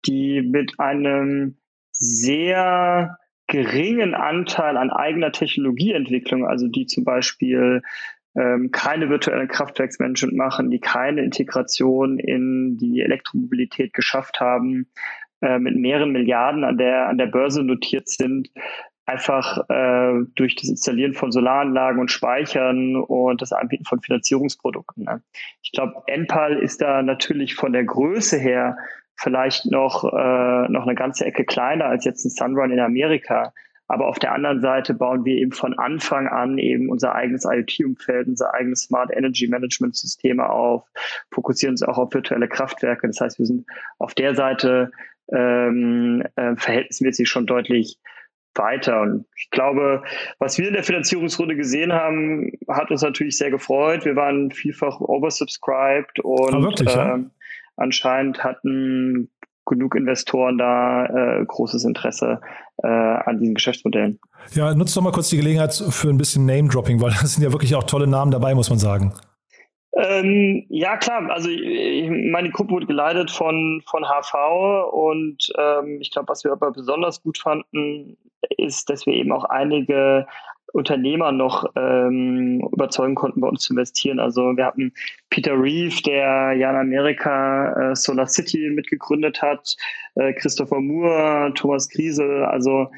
die 0.05 0.41
mit 0.41 0.77
einem 0.77 1.55
sehr 1.97 3.17
geringen 3.47 4.13
Anteil 4.13 4.77
an 4.77 4.91
eigener 4.91 5.31
Technologieentwicklung, 5.31 6.45
also 6.45 6.67
die 6.67 6.85
zum 6.85 7.03
Beispiel 7.03 7.81
ähm, 8.35 8.71
keine 8.71 9.09
virtuelle 9.09 9.47
Kraftwerksmanagement 9.47 10.35
machen, 10.35 10.69
die 10.69 10.79
keine 10.79 11.23
Integration 11.23 12.19
in 12.19 12.77
die 12.77 13.01
Elektromobilität 13.01 13.93
geschafft 13.93 14.39
haben, 14.39 14.91
äh, 15.41 15.59
mit 15.59 15.75
mehreren 15.75 16.11
Milliarden 16.11 16.63
an 16.63 16.77
der, 16.77 17.07
an 17.07 17.17
der 17.17 17.27
Börse 17.27 17.63
notiert 17.63 18.09
sind, 18.09 18.49
einfach 19.05 19.69
äh, 19.69 20.25
durch 20.35 20.55
das 20.55 20.69
Installieren 20.69 21.13
von 21.13 21.31
Solaranlagen 21.31 21.99
und 21.99 22.11
Speichern 22.11 22.97
und 22.97 23.41
das 23.41 23.53
Anbieten 23.53 23.85
von 23.85 24.01
Finanzierungsprodukten. 24.01 25.05
Ne? 25.05 25.23
Ich 25.63 25.71
glaube, 25.71 26.03
Enpal 26.07 26.57
ist 26.57 26.81
da 26.81 27.01
natürlich 27.01 27.55
von 27.55 27.71
der 27.71 27.85
Größe 27.85 28.37
her 28.37 28.77
vielleicht 29.17 29.65
noch, 29.65 30.03
äh, 30.03 30.69
noch 30.69 30.83
eine 30.83 30.95
ganze 30.95 31.25
Ecke 31.25 31.43
kleiner 31.43 31.85
als 31.85 32.05
jetzt 32.05 32.23
ein 32.25 32.29
Sunrun 32.29 32.71
in 32.71 32.79
Amerika. 32.79 33.53
Aber 33.89 34.07
auf 34.07 34.19
der 34.19 34.33
anderen 34.33 34.61
Seite 34.61 34.93
bauen 34.93 35.23
wir 35.23 35.35
eben 35.35 35.53
von 35.53 35.77
Anfang 35.79 36.27
an 36.27 36.57
eben 36.57 36.89
unser 36.89 37.15
eigenes 37.15 37.45
IoT-Umfeld, 37.45 38.27
unser 38.27 38.53
eigenes 38.53 38.81
Smart 38.81 39.11
Energy 39.15 39.47
Management 39.47 39.95
Systeme 39.95 40.49
auf, 40.49 40.83
fokussieren 41.31 41.73
uns 41.73 41.83
auch 41.83 41.97
auf 41.97 42.13
virtuelle 42.13 42.49
Kraftwerke. 42.49 43.07
Das 43.07 43.21
heißt, 43.21 43.39
wir 43.39 43.45
sind 43.45 43.65
auf 43.97 44.13
der 44.13 44.35
Seite 44.35 44.91
ähm, 45.31 46.23
äh, 46.35 46.55
verhältnismäßig 46.57 47.29
schon 47.29 47.45
deutlich 47.45 47.97
weiter. 48.55 49.01
Und 49.01 49.25
ich 49.35 49.49
glaube, 49.51 50.03
was 50.39 50.57
wir 50.57 50.67
in 50.67 50.73
der 50.73 50.83
Finanzierungsrunde 50.83 51.55
gesehen 51.55 51.93
haben, 51.93 52.51
hat 52.67 52.91
uns 52.91 53.01
natürlich 53.01 53.37
sehr 53.37 53.51
gefreut. 53.51 54.03
Wir 54.03 54.15
waren 54.15 54.51
vielfach 54.51 54.99
oversubscribed 54.99 56.19
und 56.19 56.53
ah, 56.53 56.61
wirklich, 56.61 56.93
ja? 56.93 57.19
Anscheinend 57.77 58.43
hatten 58.43 59.29
genug 59.65 59.95
Investoren 59.95 60.57
da 60.57 61.05
äh, 61.05 61.45
großes 61.45 61.83
Interesse 61.83 62.39
äh, 62.83 62.87
an 62.87 63.39
diesen 63.39 63.55
Geschäftsmodellen. 63.55 64.19
Ja, 64.53 64.73
nutzt 64.73 64.95
doch 64.95 65.01
mal 65.01 65.11
kurz 65.11 65.29
die 65.29 65.37
Gelegenheit 65.37 65.73
für 65.73 66.09
ein 66.09 66.17
bisschen 66.17 66.45
Name-Dropping, 66.45 67.01
weil 67.01 67.11
das 67.21 67.33
sind 67.33 67.43
ja 67.43 67.51
wirklich 67.51 67.75
auch 67.75 67.83
tolle 67.83 68.07
Namen 68.07 68.31
dabei, 68.31 68.55
muss 68.55 68.69
man 68.69 68.79
sagen. 68.79 69.13
Ähm, 69.93 70.65
ja, 70.69 70.95
klar. 70.97 71.29
Also 71.31 71.49
ich, 71.49 72.09
meine 72.09 72.51
Gruppe 72.51 72.71
wurde 72.71 72.85
geleitet 72.85 73.31
von, 73.31 73.81
von 73.89 74.05
HV 74.05 74.91
und 74.91 75.51
ähm, 75.57 75.99
ich 76.01 76.11
glaube, 76.11 76.29
was 76.29 76.43
wir 76.43 76.51
aber 76.51 76.71
besonders 76.71 77.21
gut 77.23 77.39
fanden, 77.39 78.15
ist, 78.57 78.89
dass 78.89 79.05
wir 79.05 79.13
eben 79.13 79.31
auch 79.31 79.45
einige 79.45 80.27
Unternehmer 80.73 81.31
noch 81.31 81.65
ähm, 81.75 82.67
überzeugen 82.71 83.15
konnten, 83.15 83.41
bei 83.41 83.47
uns 83.47 83.61
zu 83.61 83.73
investieren. 83.73 84.19
Also 84.19 84.57
wir 84.57 84.65
hatten 84.65 84.93
Peter 85.29 85.53
Reeve, 85.53 86.01
der 86.03 86.53
ja 86.53 86.69
in 86.71 86.75
Amerika 86.75 87.91
äh, 87.91 87.95
Solar 87.95 88.27
City 88.27 88.69
mitgegründet 88.69 89.41
hat, 89.41 89.75
äh, 90.15 90.33
Christopher 90.33 90.79
Moore, 90.79 91.53
Thomas 91.55 91.89
Griesel. 91.89 92.43
Also 92.45 92.89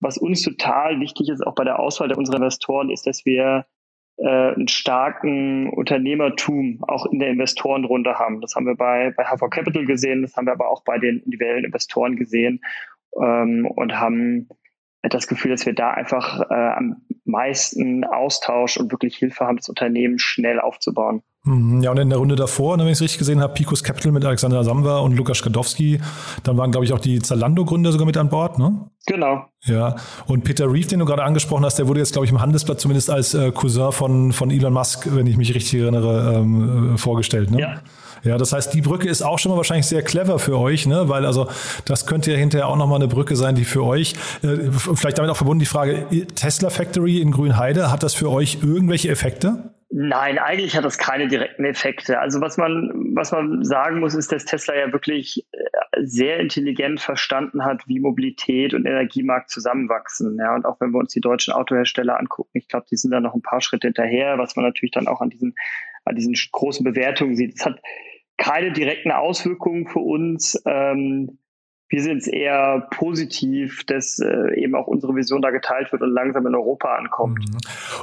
was 0.00 0.18
uns 0.18 0.42
total 0.42 1.00
wichtig 1.00 1.28
ist, 1.28 1.46
auch 1.46 1.54
bei 1.54 1.64
der 1.64 1.78
Auswahl 1.78 2.08
der 2.08 2.18
unserer 2.18 2.36
Investoren, 2.36 2.90
ist, 2.90 3.06
dass 3.06 3.24
wir 3.24 3.66
äh, 4.18 4.54
einen 4.54 4.68
starken 4.68 5.68
Unternehmertum 5.70 6.82
auch 6.86 7.06
in 7.06 7.18
der 7.18 7.30
Investorenrunde 7.30 8.18
haben. 8.18 8.40
Das 8.40 8.54
haben 8.54 8.66
wir 8.66 8.76
bei, 8.76 9.12
bei 9.16 9.24
HV 9.24 9.50
Capital 9.50 9.84
gesehen, 9.84 10.22
das 10.22 10.36
haben 10.36 10.46
wir 10.46 10.52
aber 10.52 10.70
auch 10.70 10.84
bei 10.84 10.98
den 10.98 11.20
individuellen 11.20 11.64
Investoren 11.64 12.16
gesehen 12.16 12.60
ähm, 13.20 13.66
und 13.66 13.98
haben 13.98 14.48
das 15.14 15.26
Gefühl, 15.26 15.50
dass 15.50 15.66
wir 15.66 15.74
da 15.74 15.90
einfach 15.90 16.50
äh, 16.50 16.54
am 16.54 17.02
meisten 17.24 18.04
Austausch 18.04 18.76
und 18.76 18.90
wirklich 18.90 19.16
Hilfe 19.16 19.44
haben, 19.44 19.56
das 19.56 19.68
Unternehmen 19.68 20.18
schnell 20.18 20.60
aufzubauen. 20.60 21.22
Mhm, 21.46 21.80
ja, 21.80 21.92
und 21.92 21.98
in 21.98 22.10
der 22.10 22.18
Runde 22.18 22.34
davor, 22.34 22.76
wenn 22.76 22.86
ich 22.88 22.94
es 22.94 23.00
richtig 23.00 23.18
gesehen 23.18 23.40
habe, 23.40 23.54
Picos 23.54 23.84
Capital 23.84 24.10
mit 24.10 24.24
Alexander 24.24 24.64
Samwer 24.64 25.02
und 25.02 25.16
Lukas 25.16 25.38
Skadowski, 25.38 26.00
dann 26.42 26.56
waren, 26.56 26.72
glaube 26.72 26.84
ich, 26.84 26.92
auch 26.92 26.98
die 26.98 27.20
Zalando-Gründer 27.20 27.92
sogar 27.92 28.04
mit 28.04 28.16
an 28.16 28.28
Bord, 28.28 28.58
ne? 28.58 28.90
Genau. 29.06 29.44
Ja, 29.62 29.94
und 30.26 30.42
Peter 30.42 30.70
Reeve, 30.70 30.88
den 30.88 30.98
du 30.98 31.04
gerade 31.04 31.22
angesprochen 31.22 31.64
hast, 31.64 31.78
der 31.78 31.86
wurde 31.86 32.00
jetzt, 32.00 32.12
glaube 32.12 32.26
ich, 32.26 32.32
im 32.32 32.40
Handelsblatt 32.40 32.80
zumindest 32.80 33.10
als 33.10 33.32
äh, 33.34 33.52
Cousin 33.52 33.92
von, 33.92 34.32
von 34.32 34.50
Elon 34.50 34.72
Musk, 34.72 35.08
wenn 35.14 35.28
ich 35.28 35.36
mich 35.36 35.54
richtig 35.54 35.80
erinnere, 35.80 36.34
ähm, 36.34 36.94
äh, 36.94 36.98
vorgestellt, 36.98 37.52
ne? 37.52 37.60
Ja. 37.60 37.74
Ja, 38.24 38.38
das 38.38 38.52
heißt, 38.52 38.74
die 38.74 38.80
Brücke 38.80 39.08
ist 39.08 39.22
auch 39.22 39.38
schon 39.38 39.52
mal 39.52 39.56
wahrscheinlich 39.56 39.86
sehr 39.86 40.02
clever 40.02 40.40
für 40.40 40.58
euch, 40.58 40.86
ne? 40.86 41.08
weil 41.08 41.24
also 41.24 41.46
das 41.84 42.06
könnte 42.06 42.32
ja 42.32 42.36
hinterher 42.36 42.66
auch 42.66 42.74
nochmal 42.74 42.96
eine 42.96 43.06
Brücke 43.06 43.36
sein, 43.36 43.54
die 43.54 43.64
für 43.64 43.84
euch, 43.84 44.14
äh, 44.42 44.72
vielleicht 44.72 45.18
damit 45.18 45.30
auch 45.30 45.36
verbunden 45.36 45.60
die 45.60 45.66
Frage, 45.66 46.06
Tesla 46.34 46.70
Factory 46.70 47.20
in 47.20 47.30
Grünheide, 47.30 47.92
hat 47.92 48.02
das 48.02 48.14
für 48.14 48.28
euch 48.28 48.58
irgendwelche 48.62 49.10
Effekte? 49.10 49.75
Nein, 49.88 50.38
eigentlich 50.38 50.76
hat 50.76 50.84
das 50.84 50.98
keine 50.98 51.28
direkten 51.28 51.64
Effekte. 51.64 52.18
Also 52.18 52.40
was 52.40 52.56
man, 52.56 52.90
was 53.14 53.30
man 53.30 53.62
sagen 53.64 54.00
muss, 54.00 54.14
ist, 54.14 54.32
dass 54.32 54.44
Tesla 54.44 54.74
ja 54.74 54.92
wirklich 54.92 55.46
äh, 55.52 56.02
sehr 56.02 56.40
intelligent 56.40 57.00
verstanden 57.00 57.64
hat, 57.64 57.86
wie 57.86 58.00
Mobilität 58.00 58.74
und 58.74 58.84
Energiemarkt 58.84 59.48
zusammenwachsen. 59.48 60.38
Ja, 60.40 60.56
und 60.56 60.66
auch 60.66 60.80
wenn 60.80 60.90
wir 60.90 60.98
uns 60.98 61.12
die 61.12 61.20
deutschen 61.20 61.54
Autohersteller 61.54 62.18
angucken, 62.18 62.50
ich 62.54 62.66
glaube, 62.66 62.86
die 62.90 62.96
sind 62.96 63.12
da 63.12 63.20
noch 63.20 63.34
ein 63.34 63.42
paar 63.42 63.60
Schritte 63.60 63.86
hinterher, 63.86 64.38
was 64.38 64.56
man 64.56 64.64
natürlich 64.64 64.90
dann 64.90 65.06
auch 65.06 65.20
an 65.20 65.30
diesen, 65.30 65.54
an 66.04 66.16
diesen 66.16 66.34
großen 66.50 66.84
Bewertungen 66.84 67.36
sieht. 67.36 67.54
Es 67.54 67.64
hat 67.64 67.80
keine 68.38 68.72
direkten 68.72 69.12
Auswirkungen 69.12 69.86
für 69.86 70.00
uns. 70.00 70.60
Ähm, 70.66 71.38
wir 71.88 72.02
sind 72.02 72.18
es 72.18 72.26
eher 72.26 72.88
positiv, 72.90 73.84
dass 73.86 74.18
äh, 74.18 74.60
eben 74.60 74.74
auch 74.74 74.88
unsere 74.88 75.14
Vision 75.14 75.40
da 75.40 75.50
geteilt 75.50 75.92
wird 75.92 76.02
und 76.02 76.10
langsam 76.10 76.44
in 76.46 76.54
Europa 76.54 76.92
ankommt. 76.96 77.38
Mhm. 77.38 77.58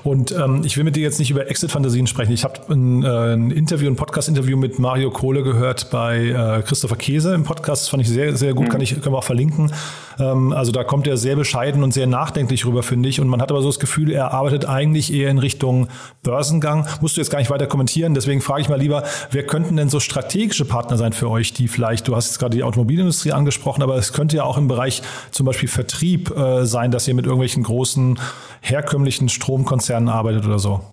Und 0.06 0.32
ähm, 0.32 0.62
ich 0.64 0.78
will 0.78 0.86
mit 0.86 0.96
dir 0.96 1.04
jetzt 1.04 1.20
nicht 1.20 1.32
über 1.32 1.50
Exit-Fantasien 1.50 2.08
sprechen. 2.08 2.32
Ich 2.32 2.46
habe 2.46 2.62
ein, 2.74 3.04
äh, 3.04 3.34
ein, 3.34 3.52
Interview, 3.52 3.90
ein 3.90 3.98
Podcast-Interview 3.98 4.56
mit 4.56 4.80
Mario 4.80 5.12
Kohle 5.12 5.44
gehört 5.44 5.92
bei 5.92 6.28
äh, 6.28 6.62
Christopher 6.62 6.96
Käse 6.96 7.36
im 7.36 7.44
Podcast. 7.44 7.84
Das 7.84 7.90
fand 7.90 8.04
ich 8.04 8.10
sehr, 8.10 8.38
sehr 8.38 8.54
gut, 8.54 8.68
mhm. 8.68 8.72
kann 8.72 8.82
ich, 8.82 8.94
können 9.02 9.14
wir 9.14 9.20
auch 9.20 9.24
verlinken. 9.24 9.74
Ähm, 10.20 10.54
also 10.54 10.72
da 10.72 10.84
kommt 10.84 11.08
er 11.08 11.18
sehr 11.18 11.36
bescheiden 11.36 11.84
und 11.84 11.94
sehr 11.94 12.08
nachdenklich 12.08 12.66
rüber, 12.66 12.84
finde 12.84 13.10
ich. 13.10 13.20
Und 13.20 13.28
man 13.28 13.42
hat 13.42 13.52
aber 13.52 13.62
so 13.62 13.70
das 13.70 13.80
Gefühl, 13.80 14.12
er 14.12 14.34
arbeitet 14.34 14.66
eigentlich 14.66 15.14
eher 15.14 15.30
in 15.30 15.40
Richtung 15.40 15.88
Börsengang. 16.24 16.88
Musst 17.02 17.18
du 17.18 17.22
jetzt 17.22 17.30
gar 17.30 17.40
nicht 17.40 17.50
weiter 17.50 17.68
kommentieren. 17.68 18.14
Deswegen 18.14 18.42
frage 18.42 18.62
ich 18.62 18.70
mal 18.70 18.80
lieber, 18.80 19.04
wer 19.32 19.46
könnten 19.46 19.76
denn 19.78 19.90
so 19.90 20.00
strategische 20.00 20.66
Partner 20.66 20.98
sein 20.98 21.14
für 21.14 21.30
euch, 21.30 21.54
die 21.54 21.68
vielleicht, 21.68 22.08
du 22.08 22.16
hast 22.16 22.28
jetzt 22.28 22.40
gerade 22.40 22.56
die 22.56 22.64
Automobilindustrie 22.64 23.32
angesprochen, 23.32 23.84
aber 23.84 23.96
es 23.96 24.14
könnte 24.14 24.38
ja 24.38 24.44
auch 24.44 24.58
im 24.58 24.68
Bereich 24.68 25.02
zum 25.32 25.46
Beispiel 25.46 25.70
Vertrieb 25.70 26.36
äh, 26.36 26.66
sein, 26.66 26.92
dass 26.92 27.08
ihr 27.08 27.14
mit 27.14 27.26
irgendwelchen 27.26 27.64
großen 27.64 28.20
herkömmlichen 28.62 29.30
Stromkonzernen 29.30 30.10
arbeitet 30.10 30.46
oder 30.46 30.60
so. 30.60 30.93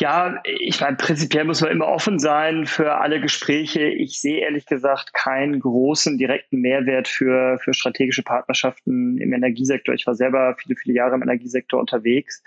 Ja, 0.00 0.40
ich 0.44 0.80
meine, 0.80 0.96
prinzipiell 0.96 1.44
muss 1.44 1.60
man 1.60 1.70
immer 1.70 1.86
offen 1.86 2.18
sein 2.18 2.64
für 2.64 2.94
alle 2.94 3.20
Gespräche. 3.20 3.82
Ich 3.82 4.18
sehe 4.18 4.40
ehrlich 4.40 4.64
gesagt 4.64 5.12
keinen 5.12 5.60
großen 5.60 6.16
direkten 6.16 6.62
Mehrwert 6.62 7.06
für, 7.06 7.58
für 7.58 7.74
strategische 7.74 8.22
Partnerschaften 8.22 9.18
im 9.18 9.34
Energiesektor. 9.34 9.94
Ich 9.94 10.06
war 10.06 10.14
selber 10.14 10.56
viele, 10.58 10.74
viele 10.76 10.94
Jahre 10.94 11.16
im 11.16 11.22
Energiesektor 11.22 11.78
unterwegs. 11.78 12.42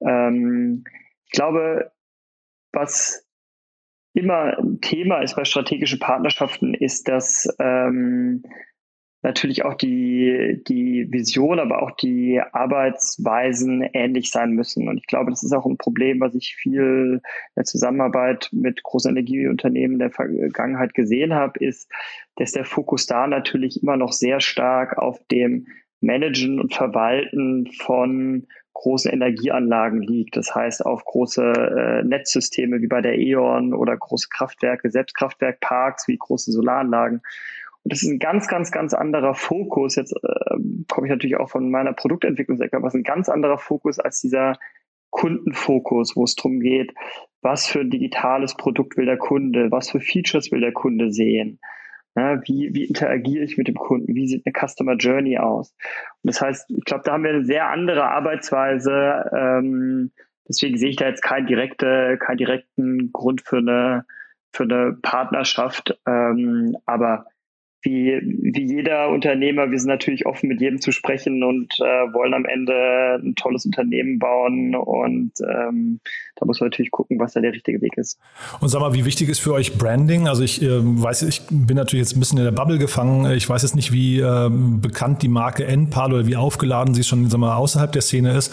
Ähm, 0.00 0.82
ich 1.26 1.30
glaube, 1.30 1.92
was 2.72 3.24
immer 4.12 4.58
ein 4.58 4.80
Thema 4.80 5.20
ist 5.22 5.36
bei 5.36 5.44
strategischen 5.44 6.00
Partnerschaften, 6.00 6.74
ist, 6.74 7.06
dass 7.06 7.48
ähm, 7.60 8.42
natürlich 9.22 9.64
auch 9.64 9.74
die, 9.74 10.62
die 10.68 11.06
Vision, 11.10 11.58
aber 11.58 11.82
auch 11.82 11.90
die 11.92 12.40
Arbeitsweisen 12.52 13.82
ähnlich 13.92 14.30
sein 14.30 14.52
müssen. 14.52 14.88
Und 14.88 14.98
ich 14.98 15.06
glaube, 15.06 15.30
das 15.30 15.42
ist 15.42 15.52
auch 15.52 15.66
ein 15.66 15.76
Problem, 15.76 16.20
was 16.20 16.34
ich 16.34 16.54
viel 16.54 17.20
in 17.20 17.20
der 17.56 17.64
Zusammenarbeit 17.64 18.48
mit 18.52 18.82
großen 18.82 19.10
Energieunternehmen 19.10 19.94
in 19.94 19.98
der 19.98 20.10
Vergangenheit 20.10 20.94
gesehen 20.94 21.34
habe, 21.34 21.64
ist, 21.64 21.90
dass 22.36 22.52
der 22.52 22.64
Fokus 22.64 23.06
da 23.06 23.26
natürlich 23.26 23.82
immer 23.82 23.96
noch 23.96 24.12
sehr 24.12 24.40
stark 24.40 24.98
auf 24.98 25.18
dem 25.28 25.66
Managen 26.00 26.60
und 26.60 26.74
Verwalten 26.74 27.68
von 27.72 28.46
große 28.74 29.10
Energieanlagen 29.10 30.02
liegt. 30.02 30.36
Das 30.36 30.54
heißt 30.54 30.86
auf 30.86 31.04
große 31.04 31.42
äh, 31.42 32.04
Netzsysteme 32.04 32.80
wie 32.80 32.86
bei 32.86 33.00
der 33.00 33.18
E.ON 33.18 33.74
oder 33.74 33.96
große 33.96 34.28
Kraftwerke, 34.30 34.90
Selbstkraftwerkparks 34.90 36.06
wie 36.06 36.16
große 36.16 36.52
Solaranlagen. 36.52 37.20
Das 37.88 38.02
ist 38.02 38.10
ein 38.10 38.18
ganz, 38.18 38.48
ganz, 38.48 38.70
ganz 38.70 38.92
anderer 38.92 39.34
Fokus. 39.34 39.96
Jetzt 39.96 40.12
äh, 40.12 40.56
komme 40.88 41.06
ich 41.06 41.10
natürlich 41.10 41.36
auch 41.36 41.48
von 41.48 41.70
meiner 41.70 41.92
Produktentwicklungsecke, 41.92 42.76
aber 42.76 42.88
es 42.88 42.94
ist 42.94 43.00
ein 43.00 43.04
ganz 43.04 43.28
anderer 43.28 43.58
Fokus 43.58 43.98
als 43.98 44.20
dieser 44.20 44.58
Kundenfokus, 45.10 46.16
wo 46.16 46.24
es 46.24 46.34
darum 46.34 46.60
geht, 46.60 46.92
was 47.40 47.66
für 47.66 47.80
ein 47.80 47.90
digitales 47.90 48.54
Produkt 48.54 48.96
will 48.96 49.06
der 49.06 49.16
Kunde, 49.16 49.70
was 49.70 49.90
für 49.90 50.00
Features 50.00 50.52
will 50.52 50.60
der 50.60 50.72
Kunde 50.72 51.10
sehen. 51.10 51.60
Ja, 52.16 52.40
wie, 52.46 52.70
wie 52.74 52.84
interagiere 52.84 53.44
ich 53.44 53.56
mit 53.56 53.68
dem 53.68 53.76
Kunden? 53.76 54.14
Wie 54.14 54.26
sieht 54.26 54.44
eine 54.44 54.52
Customer 54.52 54.96
Journey 54.96 55.38
aus? 55.38 55.72
Und 56.22 56.34
das 56.34 56.40
heißt, 56.40 56.70
ich 56.70 56.84
glaube, 56.84 57.04
da 57.04 57.12
haben 57.12 57.22
wir 57.22 57.30
eine 57.30 57.44
sehr 57.44 57.68
andere 57.68 58.10
Arbeitsweise. 58.10 59.30
Ähm, 59.32 60.10
deswegen 60.48 60.76
sehe 60.78 60.90
ich 60.90 60.96
da 60.96 61.06
jetzt 61.06 61.22
keinen, 61.22 61.46
direkte, 61.46 62.18
keinen 62.18 62.38
direkten 62.38 63.12
Grund 63.12 63.42
für 63.42 63.58
eine, 63.58 64.04
für 64.52 64.64
eine 64.64 64.98
Partnerschaft. 65.00 65.96
Ähm, 66.06 66.76
aber 66.86 67.26
wie, 67.82 68.18
wie 68.22 68.64
jeder 68.64 69.08
Unternehmer, 69.10 69.70
wir 69.70 69.78
sind 69.78 69.88
natürlich 69.88 70.26
offen, 70.26 70.48
mit 70.48 70.60
jedem 70.60 70.80
zu 70.80 70.90
sprechen 70.90 71.44
und 71.44 71.74
äh, 71.78 72.12
wollen 72.12 72.34
am 72.34 72.44
Ende 72.44 73.20
ein 73.22 73.34
tolles 73.36 73.64
Unternehmen 73.64 74.18
bauen. 74.18 74.74
Und 74.74 75.32
ähm, 75.40 76.00
da 76.36 76.46
muss 76.46 76.60
man 76.60 76.68
natürlich 76.68 76.90
gucken, 76.90 77.20
was 77.20 77.34
da 77.34 77.40
der 77.40 77.52
richtige 77.52 77.80
Weg 77.80 77.96
ist. 77.96 78.18
Und 78.60 78.68
sag 78.68 78.80
mal, 78.80 78.94
wie 78.94 79.04
wichtig 79.04 79.28
ist 79.28 79.38
für 79.38 79.52
euch 79.52 79.78
Branding? 79.78 80.26
Also 80.26 80.42
ich 80.42 80.60
äh, 80.60 80.68
weiß, 80.70 81.22
ich 81.22 81.42
bin 81.50 81.76
natürlich 81.76 82.06
jetzt 82.06 82.16
ein 82.16 82.20
bisschen 82.20 82.38
in 82.38 82.44
der 82.44 82.52
Bubble 82.52 82.78
gefangen. 82.78 83.30
Ich 83.32 83.48
weiß 83.48 83.62
jetzt 83.62 83.76
nicht, 83.76 83.92
wie 83.92 84.18
äh, 84.18 84.50
bekannt 84.50 85.22
die 85.22 85.28
Marke 85.28 85.64
Enpal 85.64 86.12
oder 86.12 86.26
wie 86.26 86.36
aufgeladen 86.36 86.94
sie 86.94 87.04
schon 87.04 87.28
sag 87.30 87.38
mal, 87.38 87.56
außerhalb 87.56 87.92
der 87.92 88.02
Szene 88.02 88.36
ist. 88.36 88.52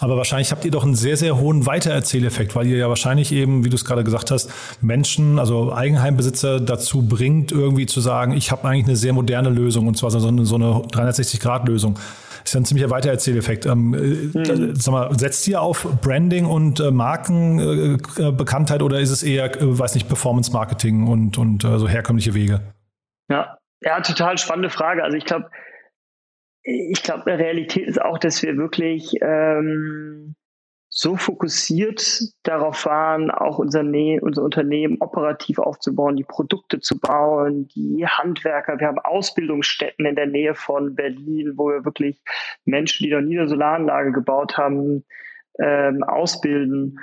Aber 0.00 0.16
wahrscheinlich 0.16 0.50
habt 0.50 0.64
ihr 0.64 0.70
doch 0.70 0.82
einen 0.82 0.94
sehr, 0.94 1.16
sehr 1.16 1.38
hohen 1.38 1.66
Weitererzähleffekt, 1.66 2.56
weil 2.56 2.66
ihr 2.66 2.78
ja 2.78 2.88
wahrscheinlich 2.88 3.32
eben, 3.32 3.64
wie 3.64 3.68
du 3.68 3.76
es 3.76 3.84
gerade 3.84 4.02
gesagt 4.02 4.30
hast, 4.30 4.50
Menschen, 4.80 5.38
also 5.38 5.72
Eigenheimbesitzer 5.72 6.58
dazu 6.58 7.06
bringt, 7.06 7.52
irgendwie 7.52 7.86
zu 7.86 8.00
sagen, 8.00 8.32
ich 8.32 8.50
habe 8.50 8.66
eigentlich 8.66 8.86
eine 8.86 8.96
sehr 8.96 9.12
moderne 9.12 9.50
Lösung 9.50 9.86
und 9.86 9.96
zwar 9.96 10.10
so 10.10 10.26
eine, 10.26 10.46
so 10.46 10.54
eine 10.54 10.64
360-Grad-Lösung. 10.64 11.94
Das 11.94 12.50
ist 12.50 12.54
ja 12.54 12.60
ein 12.60 12.64
ziemlicher 12.64 12.90
Weitererzähleffekt. 12.90 13.66
Ähm, 13.66 13.90
mhm. 13.90 14.74
sag 14.74 14.92
mal, 14.92 15.18
setzt 15.18 15.46
ihr 15.46 15.60
auf 15.60 15.86
Branding 16.00 16.46
und 16.46 16.80
äh, 16.80 16.90
Markenbekanntheit 16.90 18.80
äh, 18.80 18.84
oder 18.84 19.00
ist 19.00 19.10
es 19.10 19.22
eher, 19.22 19.54
äh, 19.60 19.78
weiß 19.78 19.94
nicht, 19.94 20.08
Performance-Marketing 20.08 21.06
und, 21.06 21.36
und 21.36 21.64
äh, 21.64 21.78
so 21.78 21.86
herkömmliche 21.86 22.32
Wege? 22.32 22.62
Ja, 23.30 23.58
ja, 23.82 24.00
total 24.00 24.38
spannende 24.38 24.70
Frage. 24.70 25.04
Also 25.04 25.18
ich 25.18 25.26
glaube, 25.26 25.50
ich 26.62 27.02
glaube, 27.02 27.38
Realität 27.38 27.86
ist 27.86 28.00
auch, 28.00 28.18
dass 28.18 28.42
wir 28.42 28.56
wirklich 28.56 29.14
ähm, 29.22 30.34
so 30.92 31.16
fokussiert 31.16 32.20
darauf 32.42 32.84
waren, 32.84 33.30
auch 33.30 33.58
unser, 33.58 33.82
unser 33.82 34.42
Unternehmen 34.42 34.96
operativ 35.00 35.60
aufzubauen, 35.60 36.16
die 36.16 36.24
Produkte 36.24 36.80
zu 36.80 36.98
bauen, 36.98 37.68
die 37.68 38.04
Handwerker. 38.06 38.78
Wir 38.78 38.88
haben 38.88 38.98
Ausbildungsstätten 38.98 40.04
in 40.04 40.16
der 40.16 40.26
Nähe 40.26 40.54
von 40.54 40.96
Berlin, 40.96 41.52
wo 41.56 41.68
wir 41.68 41.84
wirklich 41.84 42.20
Menschen, 42.64 43.04
die 43.04 43.12
noch 43.12 43.20
nie 43.20 43.38
eine 43.38 43.48
Solaranlage 43.48 44.10
gebaut 44.10 44.58
haben, 44.58 45.04
ähm, 45.60 46.02
ausbilden, 46.02 46.98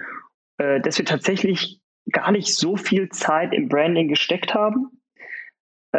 äh, 0.57 0.81
dass 0.81 0.97
wir 0.97 1.05
tatsächlich 1.05 1.79
gar 2.11 2.31
nicht 2.31 2.53
so 2.53 2.75
viel 2.75 3.09
Zeit 3.09 3.53
im 3.53 3.69
Branding 3.69 4.09
gesteckt 4.09 4.53
haben. 4.53 4.96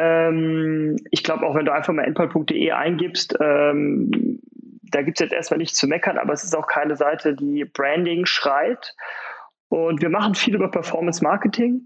Ähm, 0.01 0.97
ich 1.11 1.25
glaube, 1.25 1.45
auch 1.45 1.57
wenn 1.57 1.65
du 1.65 1.73
einfach 1.73 1.93
mal 1.93 2.05
endpal.de 2.05 2.71
eingibst, 2.71 3.37
ähm, 3.41 4.41
da 4.83 5.03
gibt 5.03 5.19
es 5.19 5.25
jetzt 5.25 5.33
erstmal 5.33 5.59
nichts 5.59 5.77
zu 5.77 5.89
meckern, 5.89 6.19
aber 6.19 6.33
es 6.33 6.45
ist 6.45 6.57
auch 6.57 6.69
keine 6.69 6.95
Seite, 6.95 7.35
die 7.35 7.65
Branding 7.65 8.25
schreit. 8.25 8.95
Und 9.69 10.01
wir 10.01 10.09
machen 10.09 10.35
viel 10.37 10.55
über 10.55 10.71
Performance 10.71 11.23
Marketing. 11.23 11.83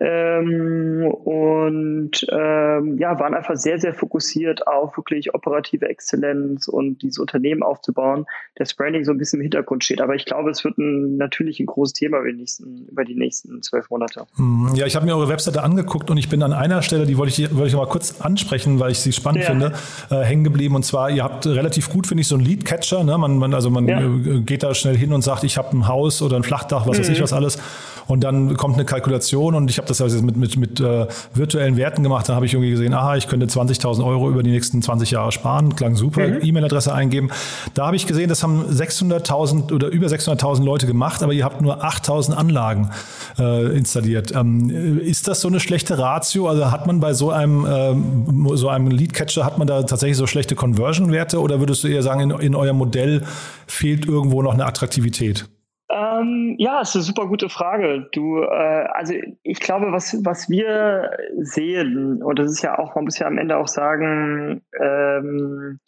Ähm, 0.00 1.04
und 1.24 2.24
ähm, 2.30 2.98
ja, 2.98 3.18
waren 3.18 3.34
einfach 3.34 3.56
sehr, 3.56 3.80
sehr 3.80 3.94
fokussiert 3.94 4.66
auf 4.66 4.96
wirklich 4.96 5.34
operative 5.34 5.88
Exzellenz 5.88 6.68
und 6.68 7.02
dieses 7.02 7.18
Unternehmen 7.18 7.64
aufzubauen, 7.64 8.24
das 8.54 8.74
Branding 8.74 9.04
so 9.04 9.10
ein 9.10 9.18
bisschen 9.18 9.40
im 9.40 9.42
Hintergrund 9.42 9.82
steht. 9.82 10.00
Aber 10.00 10.14
ich 10.14 10.24
glaube, 10.24 10.50
es 10.50 10.64
wird 10.64 10.78
ein, 10.78 11.16
natürlich 11.16 11.58
ein 11.58 11.66
großes 11.66 11.94
Thema 11.94 12.18
über 12.20 12.30
die 12.30 12.38
nächsten, 12.38 12.86
über 12.86 13.04
die 13.04 13.16
nächsten 13.16 13.60
zwölf 13.62 13.90
Monate. 13.90 14.26
Hm, 14.36 14.70
ja, 14.76 14.86
ich 14.86 14.94
habe 14.94 15.04
mir 15.04 15.16
eure 15.16 15.28
Webseite 15.28 15.64
angeguckt 15.64 16.10
und 16.10 16.16
ich 16.16 16.28
bin 16.28 16.42
an 16.44 16.52
einer 16.52 16.82
Stelle, 16.82 17.04
die 17.04 17.18
wollte 17.18 17.42
ich, 17.42 17.54
wollte 17.54 17.68
ich 17.68 17.74
mal 17.76 17.86
kurz 17.86 18.20
ansprechen, 18.20 18.78
weil 18.78 18.92
ich 18.92 19.00
sie 19.00 19.12
spannend 19.12 19.42
ja. 19.42 19.50
finde, 19.50 19.72
äh, 20.10 20.22
hängen 20.22 20.44
geblieben. 20.44 20.76
Und 20.76 20.84
zwar, 20.84 21.10
ihr 21.10 21.24
habt 21.24 21.44
relativ 21.46 21.90
gut, 21.90 22.06
finde 22.06 22.20
ich, 22.20 22.28
so 22.28 22.36
einen 22.36 22.44
Lead-Catcher. 22.44 23.02
Ne? 23.02 23.18
Man, 23.18 23.38
man, 23.38 23.52
also 23.52 23.68
man 23.70 23.88
ja. 23.88 24.00
Äh, 24.00 24.42
geht 24.42 24.62
da 24.62 24.74
schnell 24.74 24.96
hin 24.96 25.12
und 25.12 25.22
sagt, 25.22 25.42
ich 25.42 25.58
habe 25.58 25.76
ein 25.76 25.88
Haus 25.88 26.22
oder 26.22 26.36
ein 26.36 26.44
Flachdach, 26.44 26.86
was 26.86 26.98
mhm. 26.98 27.02
weiß 27.02 27.08
ich 27.08 27.22
was 27.22 27.32
alles. 27.32 27.58
Und 28.06 28.24
dann 28.24 28.56
kommt 28.56 28.76
eine 28.76 28.86
Kalkulation 28.86 29.54
und 29.54 29.68
ich 29.68 29.76
habe 29.76 29.86
das 29.90 30.00
also 30.00 30.22
mit, 30.22 30.36
mit, 30.36 30.56
mit 30.56 30.80
äh, 30.80 31.06
virtuellen 31.34 31.76
Werten 31.76 32.02
gemacht. 32.02 32.28
Da 32.28 32.34
habe 32.34 32.46
ich 32.46 32.54
irgendwie 32.54 32.70
gesehen, 32.70 32.94
aha, 32.94 33.16
ich 33.16 33.28
könnte 33.28 33.46
20.000 33.46 34.04
Euro 34.04 34.28
über 34.30 34.42
die 34.42 34.50
nächsten 34.50 34.82
20 34.82 35.10
Jahre 35.10 35.32
sparen. 35.32 35.76
Klang 35.76 35.96
super. 35.96 36.26
Mhm. 36.26 36.40
E-Mail-Adresse 36.42 36.92
eingeben. 36.92 37.30
Da 37.74 37.86
habe 37.86 37.96
ich 37.96 38.06
gesehen, 38.06 38.28
das 38.28 38.42
haben 38.42 38.64
600.000 38.64 39.72
oder 39.72 39.88
über 39.88 40.06
600.000 40.06 40.64
Leute 40.64 40.86
gemacht, 40.86 41.22
aber 41.22 41.32
ihr 41.32 41.44
habt 41.44 41.60
nur 41.60 41.84
8.000 41.84 42.32
Anlagen 42.32 42.90
äh, 43.38 43.76
installiert. 43.76 44.34
Ähm, 44.34 45.00
ist 45.00 45.28
das 45.28 45.40
so 45.40 45.48
eine 45.48 45.60
schlechte 45.60 45.98
Ratio? 45.98 46.48
Also 46.48 46.70
hat 46.70 46.86
man 46.86 47.00
bei 47.00 47.12
so 47.14 47.30
einem, 47.30 47.66
ähm, 47.68 48.48
so 48.54 48.68
einem 48.68 48.88
Lead-Catcher, 48.88 49.44
hat 49.44 49.58
man 49.58 49.66
da 49.66 49.82
tatsächlich 49.82 50.16
so 50.16 50.26
schlechte 50.26 50.54
Conversion-Werte 50.54 51.40
oder 51.40 51.60
würdest 51.60 51.84
du 51.84 51.88
eher 51.88 52.02
sagen, 52.02 52.20
in, 52.20 52.30
in 52.30 52.54
eurem 52.54 52.76
Modell 52.76 53.22
fehlt 53.66 54.06
irgendwo 54.06 54.42
noch 54.42 54.54
eine 54.54 54.66
Attraktivität? 54.66 55.46
Ähm, 55.90 56.54
ja, 56.58 56.82
ist 56.82 56.94
eine 56.94 57.02
super 57.02 57.26
gute 57.26 57.48
Frage. 57.48 58.08
Du, 58.12 58.42
äh, 58.42 58.86
also 58.92 59.14
ich 59.42 59.60
glaube, 59.60 59.90
was, 59.90 60.22
was 60.24 60.50
wir 60.50 61.10
sehen, 61.38 62.22
und 62.22 62.38
das 62.38 62.50
ist 62.50 62.62
ja 62.62 62.78
auch, 62.78 62.94
man 62.94 63.04
muss 63.04 63.18
ja 63.18 63.26
am 63.26 63.38
Ende 63.38 63.56
auch 63.56 63.68
sagen, 63.68 64.62
ähm, 64.78 65.80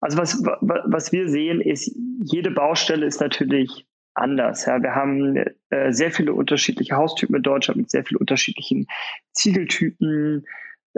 also 0.00 0.18
was, 0.18 0.42
was 0.42 1.12
wir 1.12 1.28
sehen, 1.28 1.60
ist, 1.60 1.96
jede 2.24 2.50
Baustelle 2.50 3.06
ist 3.06 3.20
natürlich 3.20 3.86
anders. 4.14 4.66
Ja. 4.66 4.82
Wir 4.82 4.94
haben 4.94 5.36
äh, 5.70 5.92
sehr 5.92 6.10
viele 6.10 6.34
unterschiedliche 6.34 6.96
Haustypen 6.96 7.36
in 7.36 7.42
Deutschland 7.42 7.78
mit 7.78 7.90
sehr 7.90 8.04
vielen 8.04 8.18
unterschiedlichen 8.18 8.86
Ziegeltypen. 9.32 10.44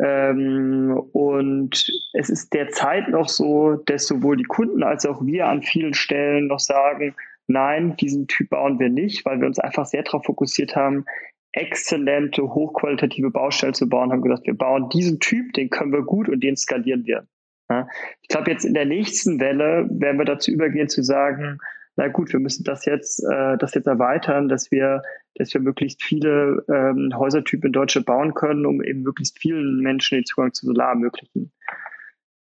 Ähm, 0.02 1.00
und 1.12 1.86
es 2.14 2.30
ist 2.30 2.52
derzeit 2.52 3.08
noch 3.10 3.28
so, 3.28 3.76
dass 3.86 4.06
sowohl 4.06 4.36
die 4.36 4.44
Kunden 4.44 4.82
als 4.82 5.06
auch 5.06 5.24
wir 5.24 5.46
an 5.46 5.62
vielen 5.62 5.94
Stellen 5.94 6.48
noch 6.48 6.58
sagen, 6.58 7.14
nein, 7.46 7.96
diesen 7.96 8.26
Typ 8.26 8.50
bauen 8.50 8.78
wir 8.78 8.88
nicht, 8.88 9.24
weil 9.24 9.40
wir 9.40 9.46
uns 9.46 9.58
einfach 9.58 9.86
sehr 9.86 10.02
darauf 10.02 10.24
fokussiert 10.24 10.76
haben, 10.76 11.04
exzellente, 11.52 12.42
hochqualitative 12.42 13.30
Baustellen 13.30 13.74
zu 13.74 13.88
bauen, 13.88 14.10
haben 14.10 14.22
gesagt, 14.22 14.46
wir 14.46 14.56
bauen 14.56 14.88
diesen 14.88 15.20
Typ, 15.20 15.52
den 15.52 15.70
können 15.70 15.92
wir 15.92 16.02
gut 16.02 16.28
und 16.28 16.42
den 16.42 16.56
skalieren 16.56 17.06
wir. 17.06 17.26
Ja, 17.70 17.88
ich 18.20 18.28
glaube, 18.28 18.50
jetzt 18.50 18.64
in 18.64 18.74
der 18.74 18.84
nächsten 18.84 19.40
Welle 19.40 19.86
werden 19.90 20.18
wir 20.18 20.26
dazu 20.26 20.50
übergehen 20.50 20.88
zu 20.88 21.02
sagen, 21.02 21.58
na 21.96 22.08
gut, 22.08 22.32
wir 22.32 22.40
müssen 22.40 22.64
das 22.64 22.84
jetzt, 22.86 23.22
äh, 23.24 23.56
das 23.56 23.74
jetzt 23.74 23.86
erweitern, 23.86 24.48
dass 24.48 24.70
wir, 24.70 25.02
dass 25.36 25.54
wir 25.54 25.60
möglichst 25.60 26.02
viele 26.02 26.64
ähm, 26.68 27.12
Häusertypen 27.14 27.68
in 27.68 27.72
Deutschland 27.72 28.06
bauen 28.06 28.34
können, 28.34 28.66
um 28.66 28.82
eben 28.82 29.02
möglichst 29.02 29.38
vielen 29.38 29.78
Menschen 29.78 30.18
den 30.18 30.24
Zugang 30.24 30.52
zu 30.52 30.66
Solar 30.66 30.90
ermöglichen. 30.90 31.52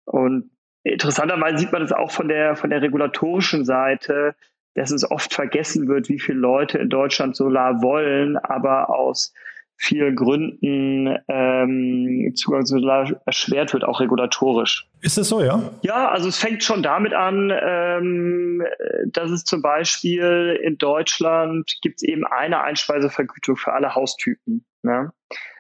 Und 0.06 0.52
interessanterweise 0.84 1.58
sieht 1.58 1.72
man 1.72 1.82
das 1.82 1.92
auch 1.92 2.12
von 2.12 2.28
der, 2.28 2.56
von 2.56 2.70
der 2.70 2.82
regulatorischen 2.82 3.66
Seite, 3.66 4.36
dass 4.80 4.92
es 4.92 5.10
oft 5.12 5.34
vergessen 5.34 5.90
wird, 5.90 6.08
wie 6.08 6.20
viele 6.20 6.40
Leute 6.40 6.78
in 6.78 6.88
Deutschland 6.88 7.36
Solar 7.36 7.82
wollen, 7.82 8.38
aber 8.38 8.90
aus 8.90 9.34
vielen 9.76 10.16
Gründen 10.16 11.18
ähm, 11.28 12.32
Zugang 12.36 12.66
zu 12.66 12.80
Solar 12.80 13.12
erschwert 13.26 13.74
wird, 13.74 13.84
auch 13.84 14.00
regulatorisch. 14.00 14.88
Ist 15.02 15.18
das 15.18 15.28
so, 15.28 15.42
ja? 15.42 15.62
Ja, 15.82 16.08
also 16.10 16.30
es 16.30 16.38
fängt 16.38 16.64
schon 16.64 16.82
damit 16.82 17.14
an, 17.14 17.52
ähm, 17.62 18.64
dass 19.08 19.32
es 19.32 19.44
zum 19.44 19.62
Beispiel 19.62 20.58
in 20.64 20.78
Deutschland 20.78 21.78
gibt 21.82 21.98
es 21.98 22.04
eben 22.04 22.26
eine 22.26 22.62
Einspeisevergütung 22.62 23.58
für 23.58 23.74
alle 23.74 23.96
Haustypen. 23.96 24.64
Ne? 24.82 25.12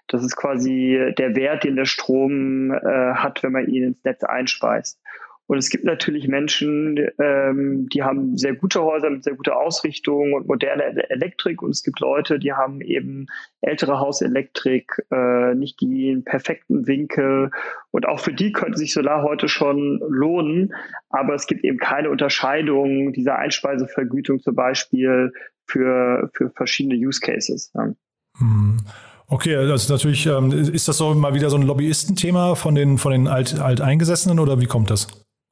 Das 0.08 0.24
ist 0.24 0.38
quasi 0.38 1.14
der 1.18 1.36
Wert, 1.36 1.66
den 1.66 1.76
der 1.76 1.86
Strom 1.86 2.72
äh, 2.72 3.14
hat, 3.16 3.44
wenn 3.44 3.52
man 3.52 3.68
ihn 3.68 3.84
ins 3.84 4.04
Netz 4.06 4.24
einspeist. 4.24 4.98
Und 5.50 5.58
es 5.58 5.72
gibt 5.72 5.84
natürlich 5.84 6.28
Menschen, 6.28 7.10
ähm, 7.18 7.90
die 7.90 8.04
haben 8.04 8.38
sehr 8.38 8.54
gute 8.54 8.84
Häuser 8.84 9.10
mit 9.10 9.24
sehr 9.24 9.34
guter 9.34 9.60
Ausrichtung 9.60 10.34
und 10.34 10.48
moderne 10.48 11.10
Elektrik. 11.10 11.64
Und 11.64 11.72
es 11.72 11.82
gibt 11.82 12.00
Leute, 12.02 12.38
die 12.38 12.54
haben 12.54 12.82
eben 12.82 13.26
ältere 13.62 14.00
Hauselektrik, 14.00 14.92
äh, 15.10 15.56
nicht 15.56 15.82
den 15.82 16.24
perfekten 16.24 16.86
Winkel. 16.86 17.50
Und 17.90 18.08
auch 18.08 18.20
für 18.20 18.32
die 18.32 18.52
könnte 18.52 18.78
sich 18.78 18.94
Solar 18.94 19.24
heute 19.24 19.50
schon 19.50 20.00
lohnen. 20.08 20.76
Aber 21.10 21.34
es 21.34 21.48
gibt 21.48 21.64
eben 21.64 21.80
keine 21.80 22.12
Unterscheidung 22.12 23.12
dieser 23.14 23.40
Einspeisevergütung 23.40 24.42
zum 24.42 24.54
Beispiel 24.54 25.34
für, 25.66 26.30
für 26.32 26.52
verschiedene 26.52 26.94
Use 26.94 27.22
Cases. 27.22 27.72
Ja. 27.74 27.92
Hm. 28.38 28.78
Okay, 29.26 29.56
das 29.68 29.86
ist 29.86 29.90
natürlich, 29.90 30.28
ähm, 30.28 30.52
ist 30.52 30.88
das 30.88 30.98
so 30.98 31.16
mal 31.16 31.34
wieder 31.34 31.50
so 31.50 31.58
ein 31.58 31.64
Lobbyistenthema 31.64 32.54
von 32.54 32.76
den, 32.76 33.00
von 33.00 33.12
den 33.12 33.28
Alt, 33.28 33.60
Alteingesessenen 33.60 34.38
oder 34.38 34.62
wie 34.62 34.68
kommt 34.68 34.92
das? 34.92 35.08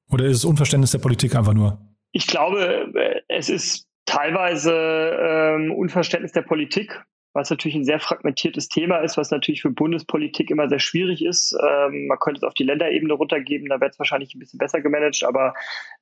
Oder 0.09 0.25
ist 0.25 0.37
es 0.37 0.45
Unverständnis 0.45 0.91
der 0.91 0.99
Politik 0.99 1.35
einfach 1.35 1.53
nur? 1.53 1.79
Ich 2.11 2.27
glaube, 2.27 2.91
es 3.27 3.49
ist 3.49 3.87
teilweise 4.05 4.71
ähm, 4.73 5.71
Unverständnis 5.71 6.31
der 6.31 6.41
Politik, 6.41 7.03
was 7.33 7.49
natürlich 7.51 7.75
ein 7.75 7.85
sehr 7.85 7.99
fragmentiertes 7.99 8.67
Thema 8.69 8.97
ist, 8.99 9.17
was 9.17 9.29
natürlich 9.29 9.61
für 9.61 9.69
Bundespolitik 9.69 10.49
immer 10.49 10.69
sehr 10.69 10.79
schwierig 10.79 11.23
ist. 11.23 11.55
Ähm, 11.61 12.07
man 12.07 12.17
könnte 12.19 12.39
es 12.39 12.43
auf 12.43 12.55
die 12.55 12.63
Länderebene 12.63 13.13
runtergeben, 13.13 13.69
da 13.69 13.79
wäre 13.79 13.91
es 13.91 13.99
wahrscheinlich 13.99 14.33
ein 14.33 14.39
bisschen 14.39 14.57
besser 14.57 14.81
gemanagt, 14.81 15.23
aber 15.23 15.53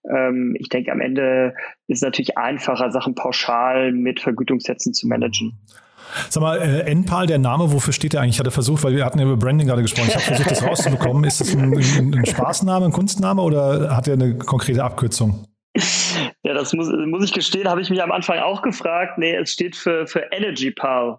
ähm, 0.10 0.56
ich 0.58 0.70
denke, 0.70 0.92
am 0.92 1.02
Ende 1.02 1.54
ist 1.88 1.98
es 1.98 2.02
natürlich 2.04 2.38
einfacher, 2.38 2.92
Sachen 2.92 3.16
pauschal 3.16 3.92
mit 3.92 4.22
Vergütungssätzen 4.22 4.94
zu 4.94 5.08
managen. 5.08 5.60
Sag 6.30 6.42
mal, 6.42 6.58
äh, 6.58 6.94
NPAL, 6.94 7.28
der 7.28 7.40
Name, 7.40 7.72
wofür 7.72 7.94
steht 7.94 8.14
der 8.14 8.22
eigentlich? 8.22 8.36
Ich 8.36 8.40
hatte 8.40 8.52
versucht, 8.52 8.84
weil 8.84 8.96
wir 8.96 9.06
hatten 9.06 9.20
ja 9.20 9.26
über 9.26 9.38
Branding 9.38 9.68
gerade 9.68 9.82
gesprochen. 9.82 10.08
Ich 10.10 10.16
habe 10.16 10.26
versucht, 10.26 10.52
das 10.52 10.64
rauszubekommen. 10.64 11.24
Ist 11.24 11.42
das 11.42 11.56
ein, 11.56 11.74
ein, 11.74 12.16
ein 12.16 12.26
Spaßname, 12.26 12.86
ein 12.86 12.92
Kunstname 12.92 13.42
oder 13.42 13.96
hat 13.96 14.08
er 14.08 14.14
eine 14.14 14.38
konkrete 14.38 14.84
Abkürzung? 14.84 15.46
Ja, 16.44 16.54
das 16.54 16.74
muss, 16.74 16.90
muss 17.08 17.24
ich 17.24 17.34
gestehen, 17.34 17.68
habe 17.68 17.82
ich 17.82 17.90
mich 17.90 18.02
am 18.02 18.12
Anfang 18.12 18.40
auch 18.40 18.62
gefragt. 18.62 19.18
Nee, 19.18 19.36
es 19.36 19.52
steht 19.52 19.76
für, 19.76 20.08
für 20.08 20.20
Energy 20.32 20.72
Pal. 20.72 21.18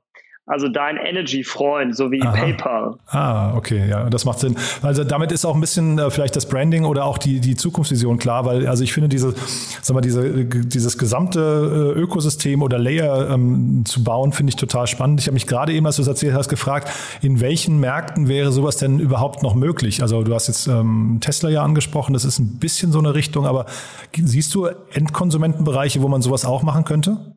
Also 0.49 0.69
dein 0.69 0.97
Energy-Freund, 0.97 1.97
so 1.97 2.13
wie 2.13 2.23
Aha. 2.23 2.31
PayPal. 2.31 2.95
Ah, 3.09 3.57
okay, 3.57 3.89
ja, 3.89 4.09
das 4.09 4.25
macht 4.25 4.39
Sinn. 4.39 4.57
Also 4.81 5.03
damit 5.03 5.33
ist 5.33 5.45
auch 5.45 5.57
ein 5.57 5.61
bisschen 5.61 5.99
äh, 5.99 6.09
vielleicht 6.09 6.37
das 6.37 6.49
Branding 6.49 6.85
oder 6.85 7.05
auch 7.05 7.19
die, 7.19 7.41
die 7.41 7.57
Zukunftsvision 7.57 8.19
klar, 8.19 8.45
weil 8.45 8.69
also 8.69 8.85
ich 8.85 8.93
finde 8.93 9.09
diese, 9.09 9.35
sag 9.83 9.95
mal, 9.95 10.03
diese, 10.03 10.45
dieses 10.45 10.99
gesamte 10.99 11.95
äh, 11.97 11.99
Ökosystem 12.01 12.63
oder 12.63 12.79
Layer 12.79 13.29
ähm, 13.29 13.83
zu 13.87 14.05
bauen, 14.05 14.33
finde 14.33 14.51
ich 14.51 14.57
total 14.57 14.87
spannend. 14.87 15.19
Ich 15.19 15.27
habe 15.27 15.35
mich 15.35 15.49
gerade 15.49 15.73
eben, 15.73 15.85
als 15.85 15.97
du 15.97 16.03
es 16.03 16.09
erzählt 16.09 16.35
hast, 16.35 16.49
gefragt, 16.49 16.93
in 17.23 17.41
welchen 17.41 17.81
Märkten 17.81 18.29
wäre 18.29 18.53
sowas 18.53 18.77
denn 18.77 19.01
überhaupt 19.01 19.43
noch 19.43 19.57
möglich? 19.57 20.01
Also 20.01 20.23
du 20.23 20.33
hast 20.33 20.47
jetzt 20.47 20.69
ähm, 20.69 21.19
Tesla 21.21 21.49
ja 21.49 21.65
angesprochen, 21.65 22.13
das 22.13 22.25
ist 22.25 22.39
ein 22.39 22.61
bisschen 22.61 22.93
so 22.93 23.01
eine 23.01 23.15
Richtung, 23.15 23.47
aber 23.47 23.67
siehst 24.15 24.55
du 24.55 24.67
Endkonsumentenbereiche, 24.93 26.03
wo 26.03 26.09
man 26.09 26.23
sowas 26.23 26.45
auch 26.45 26.63
machen 26.63 26.85
könnte? 26.85 27.35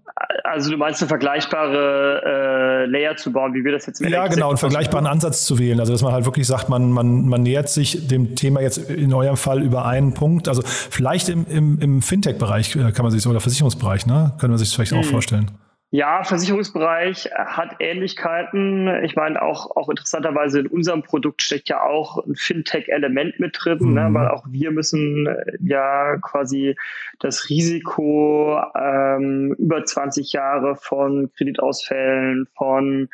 Also 0.51 0.71
du 0.71 0.77
meinst 0.77 1.01
eine 1.01 1.07
vergleichbare 1.07 2.21
äh, 2.25 2.85
Layer 2.85 3.15
zu 3.15 3.31
bauen, 3.31 3.53
wie 3.53 3.63
wir 3.63 3.71
das 3.71 3.85
jetzt 3.85 4.01
mit 4.01 4.09
Ja, 4.09 4.27
genau, 4.27 4.49
einen 4.49 4.57
vergleichbaren 4.57 5.07
Ansatz 5.07 5.45
zu 5.45 5.59
wählen. 5.59 5.79
Also 5.79 5.93
dass 5.93 6.01
man 6.01 6.11
halt 6.13 6.25
wirklich 6.25 6.47
sagt, 6.47 6.69
man, 6.69 6.91
man, 6.91 7.27
man 7.27 7.43
nähert 7.43 7.69
sich 7.69 8.07
dem 8.07 8.35
Thema 8.35 8.61
jetzt 8.61 8.77
in 8.89 9.13
eurem 9.13 9.37
Fall 9.37 9.61
über 9.61 9.85
einen 9.85 10.13
Punkt. 10.13 10.47
Also 10.47 10.61
vielleicht 10.63 11.29
im, 11.29 11.45
im, 11.47 11.79
im 11.79 12.01
Fintech-Bereich 12.01 12.75
äh, 12.75 12.91
kann 12.91 13.03
man 13.03 13.11
sich 13.11 13.25
oder 13.27 13.39
Versicherungsbereich, 13.39 14.05
ne? 14.05 14.33
Können 14.39 14.53
wir 14.53 14.57
sich 14.57 14.69
das 14.69 14.75
vielleicht 14.75 14.91
hm. 14.91 14.99
auch 14.99 15.05
vorstellen. 15.05 15.51
Ja, 15.91 16.23
Versicherungsbereich 16.23 17.31
hat 17.33 17.77
Ähnlichkeiten. 17.79 19.03
Ich 19.03 19.15
meine, 19.15 19.41
auch, 19.41 19.75
auch 19.75 19.89
interessanterweise 19.89 20.59
in 20.59 20.67
unserem 20.67 21.01
Produkt 21.01 21.41
steckt 21.41 21.67
ja 21.67 21.81
auch 21.81 22.23
ein 22.27 22.35
Fintech-Element 22.35 23.39
mit 23.39 23.57
drin, 23.59 23.79
mhm. 23.79 23.93
ne, 23.93 24.09
weil 24.11 24.27
auch 24.27 24.45
wir 24.47 24.69
müssen 24.69 25.25
äh, 25.25 25.57
ja 25.61 26.17
quasi 26.17 26.75
das 27.17 27.49
Risiko 27.49 28.61
ähm, 28.75 29.55
über 29.57 29.83
20 29.83 30.31
Jahre 30.31 30.75
von 30.75 31.31
Kreditausfällen, 31.35 32.47
von 32.55 33.09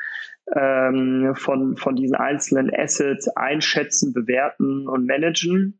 ähm, 0.53 1.33
von, 1.35 1.77
von 1.77 1.95
diesen 1.95 2.15
einzelnen 2.15 2.69
Assets 2.75 3.29
einschätzen, 3.29 4.13
bewerten 4.13 4.87
und 4.87 5.07
managen. 5.07 5.79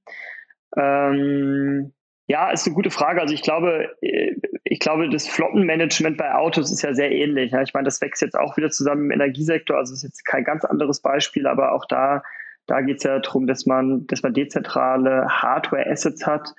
Ähm, 0.75 1.91
ja, 2.27 2.49
ist 2.49 2.65
eine 2.65 2.75
gute 2.75 2.89
Frage. 2.89 3.21
Also 3.21 3.33
ich 3.33 3.41
glaube, 3.41 3.89
äh, 4.01 4.35
ich 4.63 4.79
glaube, 4.79 5.09
das 5.09 5.27
Flottenmanagement 5.27 6.17
bei 6.17 6.33
Autos 6.33 6.71
ist 6.71 6.81
ja 6.81 6.93
sehr 6.93 7.11
ähnlich. 7.11 7.53
Ich 7.53 7.73
meine, 7.73 7.85
das 7.85 8.01
wächst 8.01 8.21
jetzt 8.21 8.37
auch 8.37 8.57
wieder 8.57 8.71
zusammen 8.71 9.05
im 9.05 9.11
Energiesektor. 9.11 9.77
Also 9.77 9.93
ist 9.93 10.03
jetzt 10.03 10.25
kein 10.25 10.43
ganz 10.43 10.65
anderes 10.65 11.01
Beispiel, 11.01 11.45
aber 11.45 11.73
auch 11.73 11.85
da, 11.85 12.23
da 12.65 12.81
geht 12.81 12.97
es 12.97 13.03
ja 13.03 13.19
darum, 13.19 13.45
dass 13.45 13.65
man, 13.65 14.07
dass 14.07 14.23
man 14.23 14.33
dezentrale 14.33 15.27
Hardware-Assets 15.29 16.25
hat, 16.25 16.53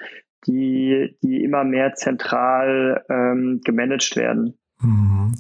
die, 0.47 1.17
die 1.23 1.43
immer 1.43 1.65
mehr 1.65 1.95
zentral 1.95 3.05
ähm, 3.11 3.61
gemanagt 3.65 4.17
werden. 4.17 4.57
Mhm. 4.81 5.35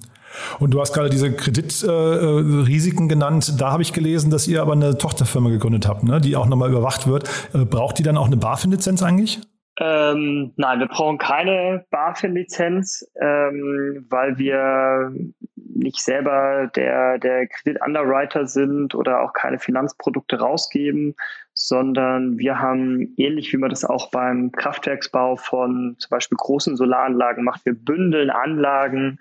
Und 0.59 0.73
du 0.73 0.81
hast 0.81 0.93
gerade 0.93 1.09
diese 1.09 1.33
Kreditrisiken 1.33 3.07
äh, 3.07 3.09
genannt. 3.09 3.55
Da 3.59 3.71
habe 3.71 3.83
ich 3.83 3.93
gelesen, 3.93 4.31
dass 4.31 4.49
ihr 4.49 4.61
aber 4.61 4.73
eine 4.73 4.99
Tochterfirma 4.99 5.51
gegründet 5.51 5.87
habt, 5.87 6.03
ne? 6.03 6.21
die 6.21 6.37
auch 6.37 6.47
nochmal 6.47 6.71
überwacht 6.71 7.07
wird. 7.07 7.31
Äh, 7.55 7.65
braucht 7.65 7.99
die 7.99 8.03
dann 8.03 8.17
auch 8.17 8.27
eine 8.27 8.37
BaFin-Lizenz 8.37 9.03
eigentlich? 9.03 9.41
Ähm, 9.79 10.53
nein, 10.57 10.81
wir 10.81 10.87
brauchen 10.87 11.19
keine 11.19 11.85
BaFin-Lizenz, 11.91 13.07
ähm, 13.21 14.07
weil 14.09 14.39
wir 14.39 15.12
nicht 15.57 16.01
selber 16.01 16.71
der, 16.75 17.19
der 17.19 17.47
Kredit-Underwriter 17.47 18.47
sind 18.47 18.95
oder 18.95 19.21
auch 19.21 19.35
keine 19.35 19.59
Finanzprodukte 19.59 20.39
rausgeben, 20.39 21.15
sondern 21.53 22.39
wir 22.39 22.59
haben, 22.59 23.15
ähnlich 23.19 23.53
wie 23.53 23.59
man 23.59 23.71
das 23.71 23.85
auch 23.85 24.11
beim 24.11 24.53
Kraftwerksbau 24.53 25.37
von 25.37 25.97
zum 25.99 26.11
Beispiel 26.11 26.37
großen 26.37 26.77
Solaranlagen 26.77 27.45
macht, 27.45 27.67
wir 27.67 27.75
bündeln 27.75 28.31
Anlagen 28.31 29.19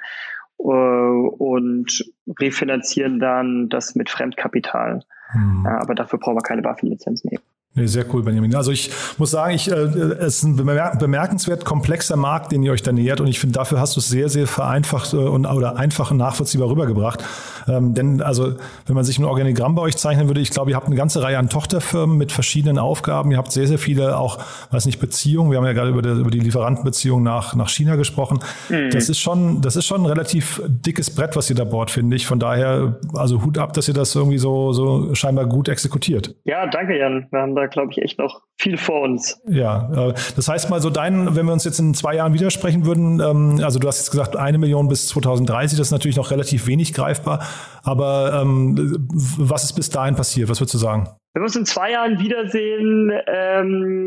und 0.57 2.11
refinanzieren 2.39 3.19
dann 3.19 3.67
das 3.67 3.95
mit 3.95 4.09
Fremdkapital. 4.09 5.01
Hm. 5.31 5.63
Ja, 5.65 5.81
aber 5.81 5.95
dafür 5.95 6.19
brauchen 6.19 6.37
wir 6.37 6.41
keine 6.41 6.61
BaFin-Lizenz 6.61 7.25
mehr. 7.25 7.39
Nee, 7.77 7.87
sehr 7.87 8.05
cool, 8.13 8.23
Benjamin. 8.23 8.55
Also 8.55 8.71
ich 8.71 8.89
muss 9.17 9.31
sagen, 9.31 9.53
ich, 9.53 9.69
äh, 9.69 9.75
es 9.75 10.37
ist 10.37 10.43
ein 10.43 10.55
bemerkenswert 10.55 11.65
komplexer 11.65 12.15
Markt, 12.15 12.53
den 12.53 12.63
ihr 12.63 12.71
euch 12.71 12.83
da 12.83 12.93
nähert 12.93 13.19
und 13.19 13.27
ich 13.27 13.37
finde, 13.37 13.59
dafür 13.59 13.81
hast 13.81 13.97
du 13.97 13.99
es 13.99 14.07
sehr, 14.07 14.29
sehr 14.29 14.47
vereinfacht 14.47 15.13
äh, 15.13 15.17
und 15.17 15.45
oder 15.45 15.75
einfach 15.75 16.11
und 16.11 16.17
nachvollziehbar 16.17 16.69
rübergebracht. 16.69 17.21
Ähm, 17.67 17.93
denn 17.93 18.21
also, 18.21 18.53
wenn 18.85 18.95
man 18.95 19.03
sich 19.03 19.19
ein 19.19 19.25
Organigramm 19.25 19.75
bei 19.75 19.81
euch 19.81 19.97
zeichnen 19.97 20.27
würde, 20.27 20.39
ich 20.39 20.51
glaube, 20.51 20.69
ihr 20.69 20.77
habt 20.77 20.87
eine 20.87 20.95
ganze 20.95 21.21
Reihe 21.21 21.37
an 21.37 21.49
Tochterfirmen 21.49 22.17
mit 22.17 22.31
verschiedenen 22.31 22.77
Aufgaben. 22.77 23.31
Ihr 23.31 23.37
habt 23.37 23.51
sehr, 23.51 23.67
sehr 23.67 23.79
viele 23.79 24.17
auch, 24.17 24.39
weiß 24.71 24.85
nicht, 24.85 24.99
Beziehungen. 24.99 25.51
Wir 25.51 25.57
haben 25.57 25.65
ja 25.65 25.73
gerade 25.73 25.89
über, 25.89 26.01
die, 26.01 26.09
über 26.09 26.31
die 26.31 26.39
Lieferantenbeziehung 26.39 27.23
nach, 27.23 27.55
nach 27.55 27.67
China 27.67 27.97
gesprochen. 27.97 28.39
Mhm. 28.69 28.91
Das 28.91 29.09
ist 29.09 29.19
schon, 29.19 29.61
das 29.61 29.75
ist 29.75 29.85
schon 29.85 30.03
ein 30.03 30.05
relativ 30.05 30.61
dickes 30.65 31.13
Brett, 31.13 31.35
was 31.35 31.49
ihr 31.49 31.55
da 31.57 31.65
bohrt, 31.65 31.91
finde 31.91 32.15
ich. 32.15 32.25
Von 32.25 32.39
daher, 32.39 32.99
also 33.13 33.43
Hut 33.43 33.57
ab, 33.57 33.73
dass 33.73 33.89
ihr 33.89 33.93
das 33.93 34.15
irgendwie 34.15 34.37
so, 34.37 34.71
so 34.71 35.13
scheinbar 35.13 35.45
gut 35.45 35.67
exekutiert. 35.67 36.35
Ja, 36.45 36.67
danke, 36.67 36.97
Jan. 36.97 37.27
Wir 37.31 37.41
haben 37.41 37.55
da 37.55 37.64
glaube 37.67 37.91
ich, 37.91 38.01
echt 38.01 38.19
noch 38.19 38.41
viel 38.57 38.77
vor 38.77 39.01
uns. 39.01 39.41
Ja, 39.47 40.09
äh, 40.09 40.13
das 40.35 40.47
heißt 40.47 40.69
mal 40.69 40.81
so 40.81 40.89
dein, 40.89 41.35
wenn 41.35 41.45
wir 41.45 41.53
uns 41.53 41.63
jetzt 41.63 41.79
in 41.79 41.93
zwei 41.93 42.15
Jahren 42.15 42.33
widersprechen 42.33 42.85
würden, 42.85 43.19
ähm, 43.19 43.61
also 43.63 43.79
du 43.79 43.87
hast 43.87 43.99
jetzt 43.99 44.11
gesagt, 44.11 44.35
eine 44.35 44.57
Million 44.57 44.87
bis 44.87 45.07
2030, 45.07 45.77
das 45.77 45.87
ist 45.87 45.91
natürlich 45.91 46.17
noch 46.17 46.31
relativ 46.31 46.67
wenig 46.67 46.93
greifbar, 46.93 47.45
aber 47.83 48.41
ähm, 48.41 49.07
was 49.09 49.63
ist 49.63 49.73
bis 49.73 49.89
dahin 49.89 50.15
passiert? 50.15 50.49
Was 50.49 50.59
würdest 50.59 50.73
du 50.73 50.79
sagen? 50.79 51.09
Wenn 51.33 51.41
wir 51.41 51.47
uns 51.47 51.55
in 51.57 51.65
zwei 51.65 51.91
Jahren 51.91 52.17
wiedersehen, 52.19 53.11
ähm, 53.27 54.04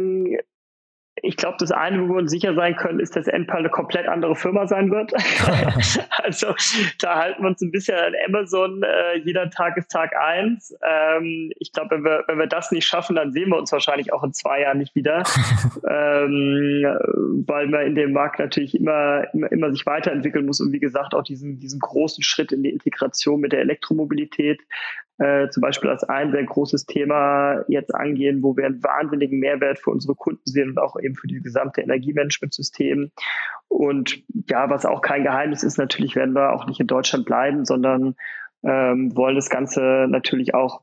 ich 1.23 1.37
glaube, 1.37 1.57
das 1.59 1.71
eine, 1.71 2.03
wo 2.03 2.15
wir 2.15 2.19
uns 2.19 2.31
sicher 2.31 2.55
sein 2.55 2.77
können, 2.77 3.01
ist, 3.01 3.17
dass 3.17 3.27
Endpal 3.27 3.59
eine 3.59 3.71
komplett 3.71 4.09
andere 4.09 4.35
Firma 4.35 4.67
sein 4.67 4.91
wird. 4.91 5.13
also 6.23 6.55
da 7.01 7.17
halten 7.17 7.43
wir 7.43 7.49
uns 7.49 7.61
ein 7.61 7.71
bisschen 7.71 7.97
an 7.97 8.15
Amazon. 8.27 8.83
Äh, 8.83 9.19
jeder 9.19 9.51
Tag 9.51 9.77
ist 9.77 9.91
Tag 9.91 10.15
eins. 10.17 10.75
Ähm, 10.83 11.53
ich 11.59 11.73
glaube, 11.73 11.97
wenn 11.97 12.05
wir, 12.05 12.25
wenn 12.27 12.39
wir 12.39 12.47
das 12.47 12.71
nicht 12.71 12.87
schaffen, 12.87 13.17
dann 13.17 13.33
sehen 13.33 13.51
wir 13.51 13.59
uns 13.59 13.73
wahrscheinlich 13.73 14.13
auch 14.13 14.23
in 14.25 14.33
zwei 14.33 14.63
Jahren 14.63 14.79
nicht 14.79 14.95
wieder, 14.95 15.23
ähm, 15.89 16.85
weil 17.47 17.67
man 17.69 17.87
in 17.87 17.95
dem 17.95 18.13
Markt 18.13 18.39
natürlich 18.39 18.75
immer, 18.75 19.25
immer, 19.33 19.51
immer 19.53 19.71
sich 19.71 19.87
weiterentwickeln 19.87 20.47
muss 20.47 20.61
und 20.61 20.73
wie 20.73 20.81
gesagt 20.81 21.15
auch 21.15 21.23
diesen, 21.23 21.59
diesen 21.59 21.81
großen 21.81 22.23
Schritt 22.23 22.53
in 22.53 22.63
die 22.63 22.71
Integration 22.71 23.41
mit 23.41 23.53
der 23.53 23.61
Elektromobilität 23.61 24.61
äh, 25.19 25.49
zum 25.51 25.61
Beispiel 25.61 25.91
als 25.91 26.05
ein 26.05 26.31
sehr 26.31 26.45
großes 26.45 26.87
Thema 26.87 27.65
jetzt 27.69 27.95
angehen, 27.95 28.43
wo 28.43 28.57
wir 28.57 28.67
einen 28.67 28.83
wahnsinnigen 28.83 29.41
Mehrwert 29.41 29.79
für 29.79 29.91
unsere 29.91 30.15
Kunden 30.15 30.43
sehen 30.45 30.71
und 30.71 30.79
auch 30.79 30.99
eben 31.01 31.17
für 31.17 31.27
die 31.27 31.41
gesamte 31.41 31.81
Energiemanagementsystem. 31.81 33.11
Und 33.69 34.23
ja, 34.49 34.71
was 34.71 34.87
auch 34.87 35.03
kein 35.03 35.25
Geheimnis 35.25 35.63
ist, 35.63 35.77
natürlich 35.77 36.17
werden 36.17 36.35
wir 36.35 36.53
auch 36.53 36.67
nicht 36.67 36.81
in 36.81 36.87
Deutschland 36.87 37.27
bleiben, 37.27 37.65
sondern 37.65 38.15
ähm, 38.63 39.17
wollen 39.17 39.37
das 39.37 39.51
Ganze 39.51 40.07
natürlich 40.09 40.55
auch 40.55 40.83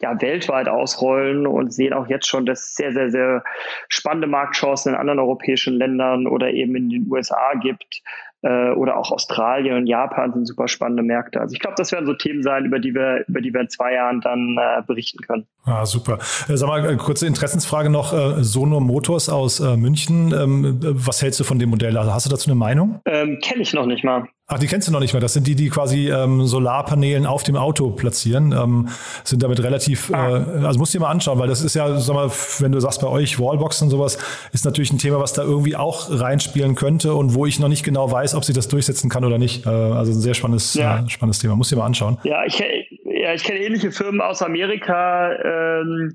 ja, 0.00 0.20
weltweit 0.20 0.68
ausrollen 0.68 1.46
und 1.46 1.72
sehen 1.72 1.92
auch 1.94 2.06
jetzt 2.08 2.26
schon, 2.26 2.44
dass 2.44 2.60
es 2.60 2.74
sehr, 2.74 2.92
sehr, 2.92 3.10
sehr 3.10 3.44
spannende 3.88 4.26
Marktchancen 4.26 4.92
in 4.92 4.98
anderen 4.98 5.20
europäischen 5.20 5.74
Ländern 5.74 6.26
oder 6.26 6.50
eben 6.50 6.74
in 6.76 6.90
den 6.90 7.10
USA 7.10 7.54
gibt, 7.60 8.02
äh, 8.44 8.72
oder 8.72 8.96
auch 8.98 9.10
Australien 9.10 9.76
und 9.76 9.86
Japan 9.86 10.32
sind 10.32 10.46
super 10.46 10.68
spannende 10.68 11.02
Märkte. 11.02 11.40
Also 11.40 11.54
ich 11.54 11.60
glaube, 11.60 11.76
das 11.76 11.92
werden 11.92 12.06
so 12.06 12.12
Themen 12.12 12.42
sein, 12.42 12.66
über 12.66 12.78
die 12.78 12.94
wir, 12.94 13.24
über 13.26 13.40
die 13.40 13.52
wir 13.52 13.62
in 13.62 13.70
zwei 13.70 13.94
Jahren 13.94 14.20
dann 14.20 14.56
äh, 14.58 14.82
berichten 14.86 15.18
können. 15.26 15.46
Ah, 15.64 15.86
super. 15.86 16.18
Äh, 16.48 16.56
sag 16.56 16.68
mal, 16.68 16.88
äh, 16.88 16.96
kurze 16.96 17.26
Interessensfrage 17.26 17.90
noch. 17.90 18.12
Sono 18.42 18.80
Motors 18.80 19.28
aus 19.28 19.60
München. 19.60 20.32
Ähm, 20.32 20.78
was 20.80 21.22
hältst 21.22 21.40
du 21.40 21.44
von 21.44 21.58
dem 21.58 21.70
Modell? 21.70 21.96
Also 21.96 22.12
hast 22.12 22.26
du 22.26 22.30
dazu 22.30 22.50
eine 22.50 22.54
Meinung? 22.54 23.00
Ähm, 23.06 23.38
Kenne 23.42 23.62
ich 23.62 23.72
noch 23.72 23.86
nicht 23.86 24.04
mal. 24.04 24.28
Ach, 24.46 24.58
die 24.58 24.66
kennst 24.66 24.86
du 24.86 24.92
noch 24.92 25.00
nicht 25.00 25.14
mehr. 25.14 25.22
Das 25.22 25.32
sind 25.32 25.46
die, 25.46 25.54
die 25.54 25.70
quasi 25.70 26.10
ähm, 26.10 26.44
Solarpanelen 26.44 27.24
auf 27.24 27.44
dem 27.44 27.56
Auto 27.56 27.90
platzieren. 27.90 28.52
Ähm, 28.52 28.88
sind 29.24 29.42
damit 29.42 29.62
relativ, 29.62 30.12
ah. 30.12 30.36
äh, 30.36 30.66
also 30.66 30.78
musst 30.78 30.92
du 30.92 30.98
dir 30.98 31.04
mal 31.04 31.10
anschauen, 31.10 31.38
weil 31.38 31.48
das 31.48 31.62
ist 31.62 31.74
ja, 31.74 31.98
sag 31.98 32.14
mal, 32.14 32.30
wenn 32.58 32.70
du 32.70 32.78
sagst 32.78 33.00
bei 33.00 33.06
euch 33.06 33.40
Wallboxen 33.40 33.86
und 33.86 33.90
sowas, 33.90 34.18
ist 34.52 34.66
natürlich 34.66 34.92
ein 34.92 34.98
Thema, 34.98 35.18
was 35.18 35.32
da 35.32 35.42
irgendwie 35.42 35.76
auch 35.76 36.08
reinspielen 36.10 36.74
könnte 36.74 37.14
und 37.14 37.32
wo 37.32 37.46
ich 37.46 37.58
noch 37.58 37.68
nicht 37.68 37.84
genau 37.84 38.10
weiß, 38.10 38.34
ob 38.34 38.44
sie 38.44 38.52
das 38.52 38.68
durchsetzen 38.68 39.08
kann 39.08 39.24
oder 39.24 39.38
nicht. 39.38 39.64
Äh, 39.64 39.70
also 39.70 40.12
ein 40.12 40.20
sehr 40.20 40.34
spannendes, 40.34 40.74
ja. 40.74 40.98
äh, 40.98 41.08
spannendes 41.08 41.38
Thema. 41.38 41.56
Musst 41.56 41.70
du 41.70 41.76
dir 41.76 41.80
mal 41.80 41.86
anschauen. 41.86 42.18
Ja, 42.24 42.44
ich, 42.44 42.58
ja, 42.58 43.32
ich 43.32 43.44
kenne 43.44 43.60
ähnliche 43.60 43.92
Firmen 43.92 44.20
aus 44.20 44.42
Amerika. 44.42 45.32
Ähm, 45.42 46.14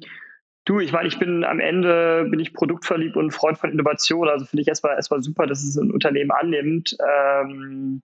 Du, 0.69 0.79
ich 0.79 0.91
meine, 0.91 1.07
ich 1.07 1.17
bin 1.17 1.43
am 1.43 1.59
Ende 1.59 2.27
bin 2.29 2.39
ich 2.39 2.53
produktverliebt 2.53 3.17
und 3.17 3.31
Freund 3.31 3.57
von 3.57 3.71
Innovation. 3.71 4.29
Also 4.29 4.45
finde 4.45 4.61
ich 4.61 4.67
erstmal 4.67 4.97
erstmal 4.97 5.23
super, 5.23 5.47
dass 5.47 5.63
es 5.63 5.75
ein 5.77 5.89
Unternehmen 5.89 6.29
annimmt. 6.29 6.95
Ähm, 7.03 8.03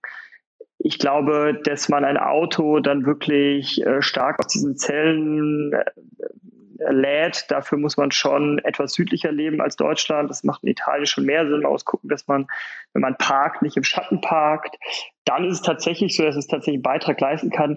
ich 0.78 0.98
glaube, 0.98 1.60
dass 1.62 1.88
man 1.88 2.04
ein 2.04 2.16
Auto 2.16 2.80
dann 2.80 3.06
wirklich 3.06 3.86
äh, 3.86 4.02
stark 4.02 4.40
aus 4.40 4.48
diesen 4.48 4.76
Zellen 4.76 5.74
äh, 5.74 6.92
lädt. 6.92 7.44
Dafür 7.52 7.78
muss 7.78 7.96
man 7.96 8.10
schon 8.10 8.58
etwas 8.58 8.94
südlicher 8.94 9.30
leben 9.30 9.60
als 9.60 9.76
Deutschland. 9.76 10.28
Das 10.28 10.42
macht 10.42 10.64
in 10.64 10.70
Italien 10.70 11.06
schon 11.06 11.24
mehr 11.24 11.46
Sinn. 11.46 11.60
Man 11.60 11.78
dass 12.02 12.26
man, 12.26 12.48
wenn 12.94 13.02
man 13.02 13.16
parkt, 13.16 13.62
nicht 13.62 13.76
im 13.76 13.84
Schatten 13.84 14.20
parkt. 14.20 14.76
Dann 15.24 15.44
ist 15.44 15.52
es 15.52 15.62
tatsächlich 15.62 16.16
so, 16.16 16.24
dass 16.24 16.34
es 16.34 16.48
tatsächlich 16.48 16.78
einen 16.78 16.82
Beitrag 16.82 17.20
leisten 17.20 17.50
kann, 17.50 17.76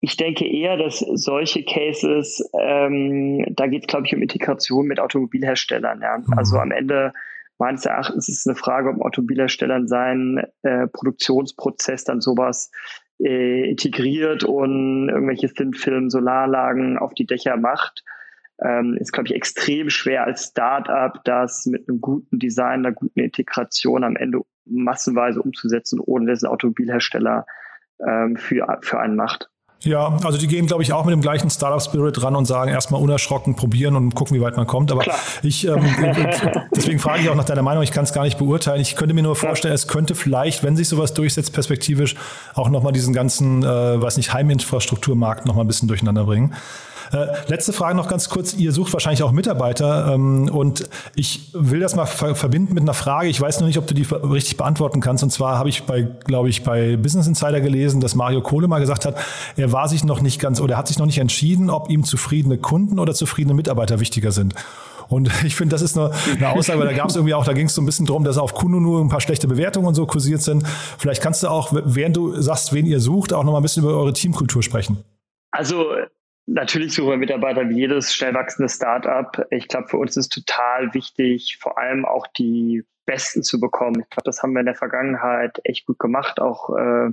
ich 0.00 0.16
denke 0.16 0.46
eher, 0.46 0.76
dass 0.76 1.00
solche 1.00 1.64
Cases, 1.64 2.48
ähm, 2.58 3.44
da 3.50 3.66
geht 3.66 3.82
es, 3.82 3.86
glaube 3.88 4.06
ich, 4.06 4.14
um 4.14 4.22
Integration 4.22 4.86
mit 4.86 5.00
Automobilherstellern. 5.00 6.00
Ja. 6.00 6.18
Mhm. 6.18 6.34
Also 6.36 6.58
am 6.58 6.70
Ende 6.70 7.12
meines 7.58 7.84
Erachtens 7.84 8.28
ist 8.28 8.40
es 8.40 8.46
eine 8.46 8.54
Frage, 8.54 8.90
ob 8.90 9.00
Automobilherstellern 9.00 9.88
seinen 9.88 10.44
äh, 10.62 10.86
Produktionsprozess 10.86 12.04
dann 12.04 12.20
sowas 12.20 12.70
äh, 13.18 13.70
integriert 13.70 14.44
und 14.44 15.08
irgendwelche 15.08 15.52
Thin-Film, 15.52 16.10
Solarlagen 16.10 16.98
auf 16.98 17.14
die 17.14 17.26
Dächer 17.26 17.56
macht. 17.56 18.04
Ähm, 18.64 18.96
ist, 19.00 19.12
glaube 19.12 19.28
ich, 19.28 19.34
extrem 19.34 19.90
schwer 19.90 20.24
als 20.24 20.46
Startup, 20.46 21.20
das 21.24 21.66
mit 21.66 21.88
einem 21.88 22.00
guten 22.00 22.38
Design, 22.38 22.86
einer 22.86 22.92
guten 22.92 23.20
Integration 23.20 24.04
am 24.04 24.16
Ende 24.16 24.40
massenweise 24.64 25.42
umzusetzen, 25.42 26.00
ohne 26.00 26.30
dass 26.30 26.42
ein 26.42 26.50
Automobilhersteller 26.50 27.46
ähm, 28.06 28.36
für, 28.36 28.78
für 28.82 29.00
einen 29.00 29.16
macht. 29.16 29.50
Ja, 29.84 30.18
also 30.24 30.38
die 30.38 30.48
gehen, 30.48 30.66
glaube 30.66 30.82
ich, 30.82 30.92
auch 30.92 31.04
mit 31.04 31.12
dem 31.12 31.20
gleichen 31.20 31.50
Startup-Spirit 31.50 32.20
ran 32.22 32.34
und 32.34 32.46
sagen 32.46 32.70
erstmal 32.70 33.00
unerschrocken 33.00 33.54
probieren 33.54 33.94
und 33.94 34.12
gucken, 34.12 34.36
wie 34.36 34.40
weit 34.40 34.56
man 34.56 34.66
kommt. 34.66 34.90
Aber 34.90 35.02
Klar. 35.02 35.18
ich, 35.44 35.68
ähm, 35.68 35.84
deswegen 36.74 36.98
frage 36.98 37.22
ich 37.22 37.28
auch 37.28 37.36
nach 37.36 37.44
deiner 37.44 37.62
Meinung, 37.62 37.84
ich 37.84 37.92
kann 37.92 38.02
es 38.02 38.12
gar 38.12 38.24
nicht 38.24 38.38
beurteilen. 38.38 38.80
Ich 38.80 38.96
könnte 38.96 39.14
mir 39.14 39.22
nur 39.22 39.36
vorstellen, 39.36 39.74
es 39.74 39.86
könnte 39.86 40.16
vielleicht, 40.16 40.64
wenn 40.64 40.76
sich 40.76 40.88
sowas 40.88 41.14
durchsetzt, 41.14 41.52
perspektivisch 41.52 42.16
auch 42.54 42.70
nochmal 42.70 42.92
diesen 42.92 43.14
ganzen, 43.14 43.62
äh, 43.62 44.02
weiß 44.02 44.16
nicht, 44.16 44.32
Heiminfrastrukturmarkt 44.32 45.46
nochmal 45.46 45.64
ein 45.64 45.68
bisschen 45.68 45.86
durcheinander 45.86 46.24
bringen. 46.24 46.54
Äh, 47.12 47.26
letzte 47.48 47.72
Frage 47.72 47.96
noch 47.96 48.08
ganz 48.08 48.28
kurz. 48.28 48.54
Ihr 48.54 48.72
sucht 48.72 48.92
wahrscheinlich 48.92 49.22
auch 49.22 49.32
Mitarbeiter 49.32 50.14
ähm, 50.14 50.48
und 50.48 50.88
ich 51.14 51.50
will 51.52 51.80
das 51.80 51.96
mal 51.96 52.06
ver 52.06 52.34
verbinden 52.34 52.74
mit 52.74 52.82
einer 52.82 52.94
Frage. 52.94 53.28
Ich 53.28 53.40
weiß 53.40 53.60
noch 53.60 53.66
nicht, 53.66 53.78
ob 53.78 53.86
du 53.86 53.94
die 53.94 54.02
richtig 54.02 54.56
beantworten 54.56 55.00
kannst. 55.00 55.22
Und 55.22 55.30
zwar 55.30 55.58
habe 55.58 55.68
ich 55.68 55.84
bei, 55.84 56.02
glaube 56.02 56.48
ich, 56.48 56.62
bei 56.62 56.96
Business 56.96 57.26
Insider 57.26 57.60
gelesen, 57.60 58.00
dass 58.00 58.14
Mario 58.14 58.42
Kohle 58.42 58.68
mal 58.68 58.80
gesagt 58.80 59.04
hat, 59.04 59.16
er 59.56 59.72
war 59.72 59.88
sich 59.88 60.04
noch 60.04 60.20
nicht 60.20 60.40
ganz 60.40 60.60
oder 60.60 60.76
hat 60.76 60.88
sich 60.88 60.98
noch 60.98 61.06
nicht 61.06 61.18
entschieden, 61.18 61.70
ob 61.70 61.90
ihm 61.90 62.04
zufriedene 62.04 62.58
Kunden 62.58 62.98
oder 62.98 63.14
zufriedene 63.14 63.54
Mitarbeiter 63.54 64.00
wichtiger 64.00 64.32
sind. 64.32 64.54
Und 65.08 65.30
ich 65.44 65.56
finde, 65.56 65.74
das 65.74 65.82
ist 65.82 65.96
eine, 65.96 66.12
eine 66.36 66.50
Aussage, 66.50 66.78
weil 66.78 66.86
da 66.86 66.92
gab 66.92 67.08
es 67.08 67.16
irgendwie 67.16 67.34
auch, 67.34 67.44
da 67.44 67.52
ging 67.52 67.66
es 67.66 67.74
so 67.74 67.82
ein 67.82 67.86
bisschen 67.86 68.06
drum, 68.06 68.24
dass 68.24 68.38
auf 68.38 68.54
Kununu 68.54 69.00
ein 69.00 69.08
paar 69.08 69.20
schlechte 69.20 69.48
Bewertungen 69.48 69.86
und 69.86 69.94
so 69.94 70.06
kursiert 70.06 70.42
sind. 70.42 70.66
Vielleicht 70.98 71.22
kannst 71.22 71.42
du 71.42 71.48
auch, 71.48 71.72
während 71.72 72.16
du 72.16 72.40
sagst, 72.40 72.72
wen 72.72 72.86
ihr 72.86 73.00
sucht, 73.00 73.32
auch 73.32 73.44
noch 73.44 73.52
mal 73.52 73.58
ein 73.58 73.62
bisschen 73.62 73.82
über 73.82 73.94
eure 73.94 74.12
Teamkultur 74.12 74.62
sprechen. 74.62 74.98
Also 75.50 75.86
Natürlich 76.50 76.94
suchen 76.94 77.10
wir 77.10 77.16
Mitarbeiter 77.18 77.68
wie 77.68 77.76
jedes 77.76 78.14
schnell 78.14 78.32
wachsende 78.32 78.70
Startup. 78.70 79.46
Ich 79.50 79.68
glaube, 79.68 79.88
für 79.88 79.98
uns 79.98 80.16
ist 80.16 80.30
total 80.30 80.94
wichtig, 80.94 81.58
vor 81.60 81.76
allem 81.76 82.06
auch 82.06 82.26
die 82.26 82.84
Besten 83.04 83.42
zu 83.42 83.60
bekommen. 83.60 84.00
Ich 84.00 84.08
glaube, 84.08 84.24
das 84.24 84.42
haben 84.42 84.54
wir 84.54 84.60
in 84.60 84.66
der 84.66 84.74
Vergangenheit 84.74 85.60
echt 85.64 85.84
gut 85.84 85.98
gemacht, 85.98 86.40
auch 86.40 86.74
äh, 86.74 87.10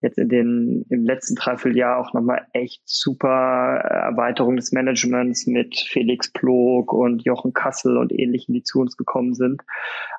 jetzt 0.00 0.16
in 0.16 0.30
den 0.30 0.86
im 0.88 1.04
letzten 1.04 1.34
Dreivierteljahr 1.34 1.98
auch 1.98 2.14
nochmal 2.14 2.46
echt 2.54 2.80
super 2.86 3.82
Erweiterung 3.84 4.56
des 4.56 4.72
Managements 4.72 5.46
mit 5.46 5.78
Felix 5.78 6.32
Plog 6.32 6.94
und 6.94 7.22
Jochen 7.22 7.52
Kassel 7.52 7.98
und 7.98 8.12
ähnlichen, 8.12 8.54
die 8.54 8.62
zu 8.62 8.80
uns 8.80 8.96
gekommen 8.96 9.34
sind. 9.34 9.60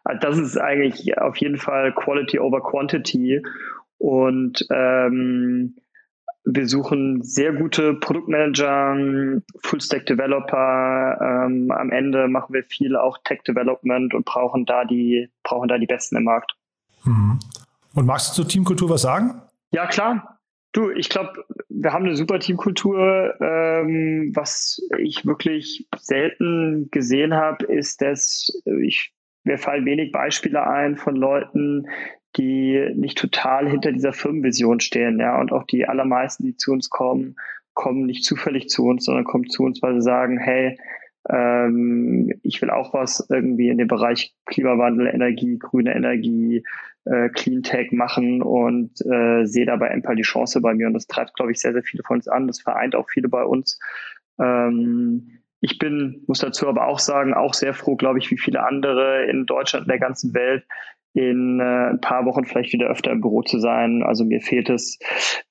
Also 0.04 0.20
das 0.20 0.38
ist 0.38 0.58
eigentlich 0.58 1.18
auf 1.18 1.38
jeden 1.38 1.58
Fall 1.58 1.94
Quality 1.94 2.40
over 2.40 2.62
Quantity. 2.62 3.42
Und 3.98 4.68
ähm, 4.70 5.78
wir 6.44 6.68
suchen 6.68 7.22
sehr 7.22 7.54
gute 7.54 7.94
Produktmanager, 7.96 8.96
Full-Stack-Developer. 9.64 11.46
Ähm, 11.46 11.72
am 11.72 11.92
Ende 11.92 12.28
machen 12.28 12.54
wir 12.54 12.64
viel 12.64 12.96
auch 12.96 13.20
Tech-Development 13.24 14.14
und 14.14 14.26
brauchen 14.26 14.66
da 14.66 14.86
die, 14.86 15.30
brauchen 15.44 15.68
da 15.68 15.78
die 15.78 15.86
Besten 15.86 16.18
im 16.18 16.24
Markt. 16.24 16.54
Mhm. 17.04 17.40
Und 17.94 18.06
magst 18.06 18.32
du 18.32 18.42
zur 18.42 18.48
Teamkultur 18.50 18.90
was 18.90 19.02
sagen? 19.04 19.42
Ja, 19.72 19.86
klar. 19.88 20.40
Du, 20.74 20.90
ich 20.90 21.10
glaube, 21.10 21.44
wir 21.68 21.92
haben 21.92 22.06
eine 22.06 22.16
super 22.16 22.40
Teamkultur. 22.40 23.36
Ähm, 23.42 24.32
was 24.34 24.82
ich 25.00 25.26
wirklich 25.26 25.88
selten 25.98 26.90
gesehen 26.92 27.34
habe, 27.34 27.66
ist, 27.66 28.02
dass 28.02 28.52
ich, 28.82 29.14
mir 29.44 29.58
fallen 29.58 29.86
wenig 29.86 30.12
Beispiele 30.12 30.66
ein 30.66 30.98
von 30.98 31.16
Leuten, 31.16 31.88
die 32.38 32.92
nicht 32.96 33.18
total 33.18 33.70
hinter 33.70 33.92
dieser 33.92 34.14
Firmenvision 34.14 34.80
stehen, 34.80 35.20
ja. 35.20 35.40
Und 35.40 35.52
auch 35.52 35.64
die 35.64 35.88
allermeisten, 35.88 36.46
die 36.46 36.56
zu 36.56 36.72
uns 36.72 36.90
kommen, 36.90 37.36
kommen 37.74 38.06
nicht 38.06 38.24
zufällig 38.24 38.70
zu 38.70 38.86
uns, 38.86 39.06
sondern 39.06 39.24
kommen 39.24 39.50
zu 39.50 39.64
uns, 39.64 39.82
weil 39.82 39.96
sie 39.96 40.02
sagen, 40.02 40.38
hey, 40.38 40.78
ähm, 41.30 42.34
ich 42.44 42.62
will 42.62 42.70
auch 42.70 42.94
was 42.94 43.28
irgendwie 43.30 43.70
in 43.70 43.78
dem 43.78 43.88
Bereich 43.88 44.34
Klimawandel, 44.46 45.08
Energie, 45.08 45.58
grüne 45.60 45.96
Energie, 45.96 46.64
äh, 47.06 47.30
Clean 47.30 47.64
Tech 47.64 47.92
machen 47.92 48.42
und 48.42 48.92
äh, 49.06 49.46
sehe 49.46 49.66
dabei 49.66 49.88
Empal 49.88 50.16
die 50.16 50.24
Chance 50.24 50.62
bei 50.62 50.74
mir. 50.74 50.88
Und 50.88 50.94
das 50.94 51.08
treibt, 51.08 51.36
glaube 51.36 51.52
ich, 51.52 51.60
sehr, 51.60 51.74
sehr 51.74 51.84
viele 51.84 52.04
von 52.04 52.18
uns 52.18 52.28
an. 52.28 52.48
Das 52.48 52.62
vereint 52.62 52.96
auch 52.96 53.10
viele 53.10 53.30
bei 53.30 53.44
uns. 53.44 53.80
Ähm, 54.40 55.42
ich 55.62 55.78
bin, 55.78 56.24
muss 56.28 56.40
dazu 56.40 56.68
aber 56.68 56.88
auch 56.88 57.00
sagen, 57.00 57.36
auch 57.36 57.54
sehr 57.54 57.74
froh, 57.74 57.96
glaube 57.96 58.18
ich, 58.18 58.32
wie 58.32 58.38
viele 58.38 58.64
andere 58.64 59.26
in 59.26 59.46
Deutschland 59.46 59.86
und 59.86 59.92
der 59.92 60.00
ganzen 60.00 60.34
Welt, 60.34 60.66
in 61.14 61.60
äh, 61.60 61.90
ein 61.92 62.02
paar 62.02 62.26
Wochen 62.26 62.46
vielleicht 62.46 62.72
wieder 62.72 62.88
öfter 62.88 63.12
im 63.12 63.22
Büro 63.22 63.42
zu 63.42 63.60
sein. 63.60 64.02
Also 64.04 64.24
mir 64.24 64.40
fehlt 64.42 64.70
es, 64.70 64.98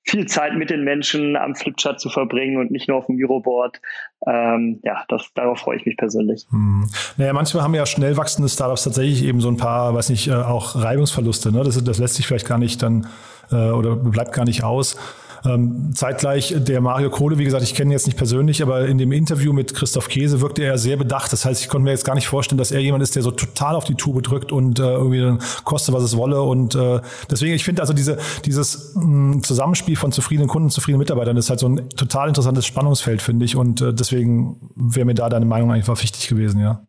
viel 0.03 0.25
Zeit 0.25 0.55
mit 0.55 0.69
den 0.69 0.83
Menschen 0.83 1.35
am 1.35 1.55
Flipchart 1.55 1.99
zu 1.99 2.09
verbringen 2.09 2.57
und 2.57 2.71
nicht 2.71 2.87
nur 2.87 2.97
auf 2.97 3.05
dem 3.05 3.15
Miroboard. 3.15 3.79
Ähm, 4.27 4.79
ja, 4.83 5.03
das, 5.07 5.31
darauf 5.35 5.59
freue 5.59 5.77
ich 5.77 5.85
mich 5.85 5.97
persönlich. 5.97 6.47
Hm. 6.49 6.89
Naja, 7.17 7.33
manchmal 7.33 7.63
haben 7.63 7.75
ja 7.75 7.85
schnell 7.85 8.17
wachsende 8.17 8.49
Startups 8.49 8.83
tatsächlich 8.83 9.23
eben 9.23 9.39
so 9.39 9.49
ein 9.49 9.57
paar, 9.57 9.93
weiß 9.93 10.09
nicht, 10.09 10.27
äh, 10.27 10.33
auch 10.33 10.75
Reibungsverluste. 10.75 11.51
Ne? 11.51 11.63
Das, 11.63 11.83
das 11.83 11.99
lässt 11.99 12.15
sich 12.15 12.25
vielleicht 12.25 12.47
gar 12.47 12.57
nicht 12.57 12.81
dann 12.81 13.07
äh, 13.51 13.69
oder 13.69 13.95
bleibt 13.95 14.33
gar 14.33 14.45
nicht 14.45 14.63
aus. 14.63 14.97
Ähm, 15.43 15.91
zeitgleich 15.95 16.53
der 16.57 16.81
Mario 16.81 17.09
Kohle, 17.09 17.37
wie 17.37 17.43
gesagt, 17.43 17.63
ich 17.63 17.73
kenne 17.73 17.89
ihn 17.89 17.93
jetzt 17.93 18.05
nicht 18.05 18.17
persönlich, 18.17 18.61
aber 18.61 18.87
in 18.87 18.97
dem 18.97 19.11
Interview 19.11 19.53
mit 19.53 19.73
Christoph 19.73 20.07
Käse 20.07 20.41
wirkte 20.41 20.63
er 20.63 20.77
sehr 20.77 20.97
bedacht. 20.97 21.33
Das 21.33 21.45
heißt, 21.45 21.61
ich 21.61 21.69
konnte 21.69 21.85
mir 21.85 21.91
jetzt 21.91 22.05
gar 22.05 22.15
nicht 22.15 22.27
vorstellen, 22.27 22.57
dass 22.57 22.71
er 22.71 22.79
jemand 22.79 23.01
ist, 23.03 23.15
der 23.15 23.23
so 23.23 23.31
total 23.31 23.75
auf 23.75 23.85
die 23.85 23.95
Tube 23.95 24.21
drückt 24.21 24.51
und 24.51 24.79
äh, 24.79 24.83
irgendwie 24.83 25.19
dann 25.21 25.39
koste, 25.63 25.93
was 25.93 26.03
es 26.03 26.15
wolle. 26.15 26.41
Und 26.41 26.75
äh, 26.75 27.01
deswegen, 27.29 27.55
ich 27.55 27.63
finde 27.63 27.81
also 27.81 27.93
diese, 27.93 28.17
dieses 28.45 28.95
mh, 28.95 29.05
mm, 29.05 29.43
Zusammenspiel 29.43 29.95
von 29.95 30.11
zufriedenen 30.11 30.47
Kunden, 30.47 30.69
zufriedenen 30.69 30.99
Mitarbeitern 30.99 31.37
ist 31.37 31.49
halt 31.49 31.59
so 31.59 31.69
ein 31.69 31.89
total 31.89 32.27
interessantes 32.27 32.65
Spannungsfeld, 32.65 33.21
finde 33.21 33.45
ich. 33.45 33.55
Und 33.55 33.81
äh, 33.81 33.93
deswegen 33.93 34.71
wäre 34.75 35.05
mir 35.05 35.15
da 35.15 35.29
deine 35.29 35.45
Meinung 35.45 35.71
einfach 35.71 36.01
wichtig 36.01 36.27
gewesen, 36.27 36.61
ja. 36.61 36.85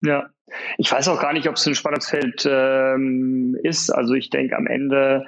Ja, 0.00 0.26
ich 0.78 0.90
weiß 0.90 1.08
auch 1.08 1.20
gar 1.20 1.32
nicht, 1.32 1.48
ob 1.48 1.56
es 1.56 1.66
ein 1.66 1.74
Spannungsfeld 1.74 2.46
ähm, 2.48 3.56
ist. 3.62 3.90
Also 3.90 4.14
ich 4.14 4.30
denke 4.30 4.56
am 4.56 4.66
Ende 4.66 5.24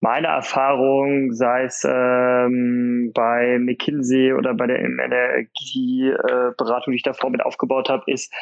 meine 0.00 0.28
Erfahrung, 0.28 1.32
sei 1.32 1.64
es 1.64 1.86
ähm, 1.86 3.12
bei 3.14 3.58
McKinsey 3.58 4.32
oder 4.32 4.54
bei 4.54 4.66
der 4.66 4.80
Energieberatung, 4.80 6.92
die 6.92 6.96
ich 6.96 7.02
davor 7.02 7.30
mit 7.30 7.44
aufgebaut 7.44 7.90
habe, 7.90 8.10
ist 8.10 8.32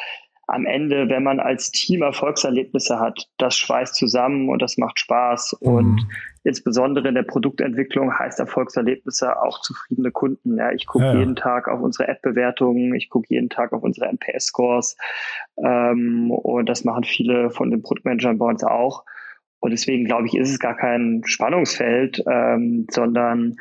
am 0.49 0.65
Ende, 0.65 1.09
wenn 1.09 1.23
man 1.23 1.39
als 1.39 1.71
Team 1.71 2.01
Erfolgserlebnisse 2.01 2.99
hat, 2.99 3.29
das 3.37 3.55
schweißt 3.55 3.95
zusammen 3.95 4.49
und 4.49 4.61
das 4.61 4.77
macht 4.77 4.99
Spaß. 4.99 5.57
Mhm. 5.61 5.67
Und 5.67 6.07
insbesondere 6.43 7.07
in 7.07 7.15
der 7.15 7.23
Produktentwicklung 7.23 8.17
heißt 8.17 8.39
Erfolgserlebnisse 8.39 9.41
auch 9.41 9.61
zufriedene 9.61 10.11
Kunden. 10.11 10.57
Ja, 10.57 10.71
ich 10.71 10.87
gucke 10.87 11.05
ja, 11.05 11.13
ja. 11.13 11.19
jeden 11.19 11.35
Tag 11.35 11.67
auf 11.67 11.81
unsere 11.81 12.07
App-Bewertungen, 12.07 12.95
ich 12.95 13.09
gucke 13.09 13.27
jeden 13.29 13.49
Tag 13.49 13.73
auf 13.73 13.83
unsere 13.83 14.07
NPS-Scores 14.07 14.97
ähm, 15.63 16.31
und 16.31 16.67
das 16.67 16.83
machen 16.83 17.03
viele 17.03 17.51
von 17.51 17.69
den 17.69 17.83
Produktmanagern 17.83 18.39
bei 18.39 18.45
uns 18.45 18.63
auch. 18.63 19.05
Und 19.59 19.71
deswegen 19.71 20.05
glaube 20.05 20.27
ich, 20.27 20.35
ist 20.35 20.51
es 20.51 20.59
gar 20.59 20.75
kein 20.75 21.21
Spannungsfeld, 21.25 22.23
ähm, 22.29 22.87
sondern 22.89 23.57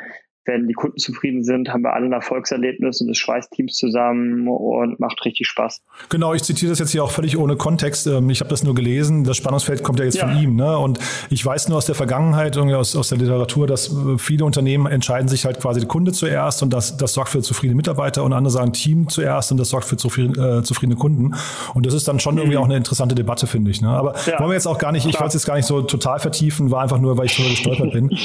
wenn 0.48 0.66
die 0.66 0.72
Kunden 0.72 0.96
zufrieden 0.96 1.44
sind, 1.44 1.68
haben 1.68 1.82
wir 1.82 1.92
alle 1.92 2.06
ein 2.06 2.12
Erfolgserlebnis 2.12 3.02
und 3.02 3.10
es 3.10 3.18
schweißt 3.18 3.52
Teams 3.52 3.74
zusammen 3.74 4.48
und 4.48 4.98
macht 4.98 5.22
richtig 5.24 5.46
Spaß. 5.46 5.82
Genau, 6.08 6.32
ich 6.32 6.42
zitiere 6.42 6.70
das 6.70 6.78
jetzt 6.78 6.90
hier 6.90 7.04
auch 7.04 7.10
völlig 7.10 7.36
ohne 7.36 7.56
Kontext. 7.56 8.06
Ähm, 8.06 8.30
ich 8.30 8.40
habe 8.40 8.48
das 8.48 8.64
nur 8.64 8.74
gelesen. 8.74 9.24
Das 9.24 9.36
Spannungsfeld 9.36 9.82
kommt 9.82 9.98
ja 9.98 10.06
jetzt 10.06 10.16
ja. 10.16 10.26
von 10.26 10.36
ihm. 10.42 10.56
Ne? 10.56 10.76
Und 10.78 10.98
ich 11.28 11.44
weiß 11.44 11.68
nur 11.68 11.76
aus 11.76 11.84
der 11.84 11.94
Vergangenheit, 11.94 12.56
aus, 12.56 12.96
aus 12.96 13.10
der 13.10 13.18
Literatur, 13.18 13.66
dass 13.66 13.92
äh, 13.92 14.16
viele 14.16 14.46
Unternehmen 14.46 14.86
entscheiden 14.86 15.28
sich 15.28 15.44
halt 15.44 15.60
quasi 15.60 15.80
der 15.80 15.88
Kunde 15.88 16.12
zuerst 16.12 16.62
und 16.62 16.72
das, 16.72 16.96
das 16.96 17.12
sorgt 17.12 17.28
für 17.28 17.42
zufriedene 17.42 17.76
Mitarbeiter 17.76 18.24
und 18.24 18.32
andere 18.32 18.50
sagen 18.50 18.72
Team 18.72 19.08
zuerst 19.08 19.52
und 19.52 19.58
das 19.58 19.68
sorgt 19.68 19.84
für 19.84 19.98
zufriedene, 19.98 20.60
äh, 20.60 20.62
zufriedene 20.62 20.98
Kunden. 20.98 21.34
Und 21.74 21.84
das 21.84 21.92
ist 21.92 22.08
dann 22.08 22.20
schon 22.20 22.34
mhm. 22.34 22.40
irgendwie 22.40 22.56
auch 22.56 22.64
eine 22.64 22.76
interessante 22.76 23.14
Debatte, 23.14 23.46
finde 23.46 23.70
ich. 23.70 23.82
Ne? 23.82 23.90
Aber 23.90 24.14
ja. 24.26 24.40
wollen 24.40 24.48
wir 24.48 24.54
jetzt 24.54 24.66
auch 24.66 24.78
gar 24.78 24.92
nicht, 24.92 25.06
ich 25.06 25.14
wollte 25.14 25.28
es 25.28 25.34
jetzt 25.34 25.46
gar 25.46 25.56
nicht 25.56 25.66
so 25.66 25.82
total 25.82 26.18
vertiefen, 26.20 26.70
war 26.70 26.82
einfach 26.82 26.98
nur, 26.98 27.18
weil 27.18 27.26
ich 27.26 27.36
drüber 27.36 27.50
gestolpert 27.50 27.92
bin. 27.92 28.10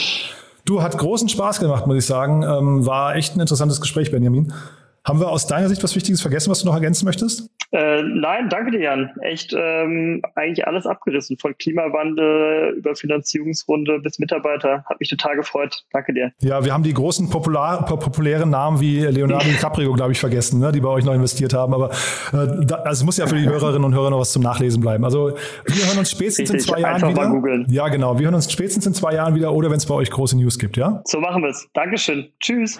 Du, 0.65 0.82
hat 0.82 0.97
großen 0.97 1.28
Spaß 1.28 1.60
gemacht, 1.60 1.88
muss 1.88 1.97
ich 1.97 2.06
sagen. 2.06 2.43
Ähm, 2.43 2.86
war 2.86 3.15
echt 3.15 3.36
ein 3.36 3.41
interessantes 3.41 3.82
Gespräch, 3.82 4.12
Benjamin. 4.12 4.54
Haben 5.06 5.20
wir 5.20 5.30
aus 5.30 5.48
deiner 5.48 5.68
Sicht 5.68 5.84
was 5.84 5.96
Wichtiges 5.96 6.22
vergessen, 6.22 6.50
was 6.50 6.62
du 6.62 6.68
noch 6.68 6.76
ergänzen 6.76 7.06
möchtest? 7.06 7.50
Äh, 7.74 8.04
nein, 8.04 8.50
danke 8.50 8.72
dir, 8.72 8.82
Jan. 8.82 9.12
Echt 9.22 9.54
ähm, 9.58 10.22
eigentlich 10.36 10.66
alles 10.68 10.86
abgerissen. 10.86 11.38
Von 11.38 11.58
Klimawandel 11.58 12.76
über 12.78 12.96
Finanzierungsrunde 12.96 14.00
bis 14.00 14.20
Mitarbeiter. 14.20 14.86
Hat 14.86 15.00
mich 15.00 15.10
total 15.10 15.36
gefreut. 15.36 15.84
Danke 15.92 16.13
dir. 16.13 16.32
Ja, 16.39 16.63
wir 16.63 16.72
haben 16.72 16.84
die 16.84 16.94
großen 16.94 17.30
popular, 17.32 17.84
populären 17.86 18.52
Namen 18.52 18.80
wie 18.80 19.00
Leonardo 19.00 19.46
DiCaprio, 19.50 19.92
glaube 19.94 20.12
ich, 20.12 20.20
vergessen, 20.20 20.60
ne, 20.60 20.72
die 20.72 20.82
bei 20.82 20.89
euch 20.89 21.04
noch 21.04 21.16
investiert 21.16 21.54
haben. 21.54 21.74
Aber 21.74 21.89
äh, 21.89 22.66
da, 22.66 22.76
also 22.76 23.02
es 23.02 23.04
muss 23.04 23.18
ja 23.18 23.26
für 23.26 23.36
die 23.36 23.50
Hörerinnen 23.50 23.84
und 23.84 23.96
Hörer 23.96 24.12
noch 24.12 24.20
was 24.20 24.32
zum 24.32 24.44
Nachlesen 24.44 24.80
bleiben. 24.80 25.04
Also 25.04 25.36
wir 25.66 25.88
hören 25.88 25.98
uns 25.98 26.12
spätestens 26.12 26.54
Richtig, 26.54 26.68
in 26.68 26.76
zwei 26.76 26.80
Jahren 26.80 27.10
wieder. 27.10 27.24
Mal 27.24 27.30
googeln. 27.32 27.66
Ja, 27.70 27.88
genau. 27.88 28.20
Wir 28.20 28.26
hören 28.26 28.36
uns 28.36 28.52
spätestens 28.52 28.86
in 28.86 28.94
zwei 28.94 29.16
Jahren 29.16 29.36
wieder 29.36 29.52
oder 29.52 29.70
wenn 29.72 29.78
es 29.78 29.86
bei 29.88 29.96
euch 29.96 30.12
große 30.12 30.38
News 30.38 30.60
gibt, 30.60 30.78
ja? 30.78 31.02
So 31.06 31.20
machen 31.20 31.42
wir 31.42 31.50
es. 31.50 31.68
Dankeschön. 31.74 32.30
Tschüss. 32.39 32.80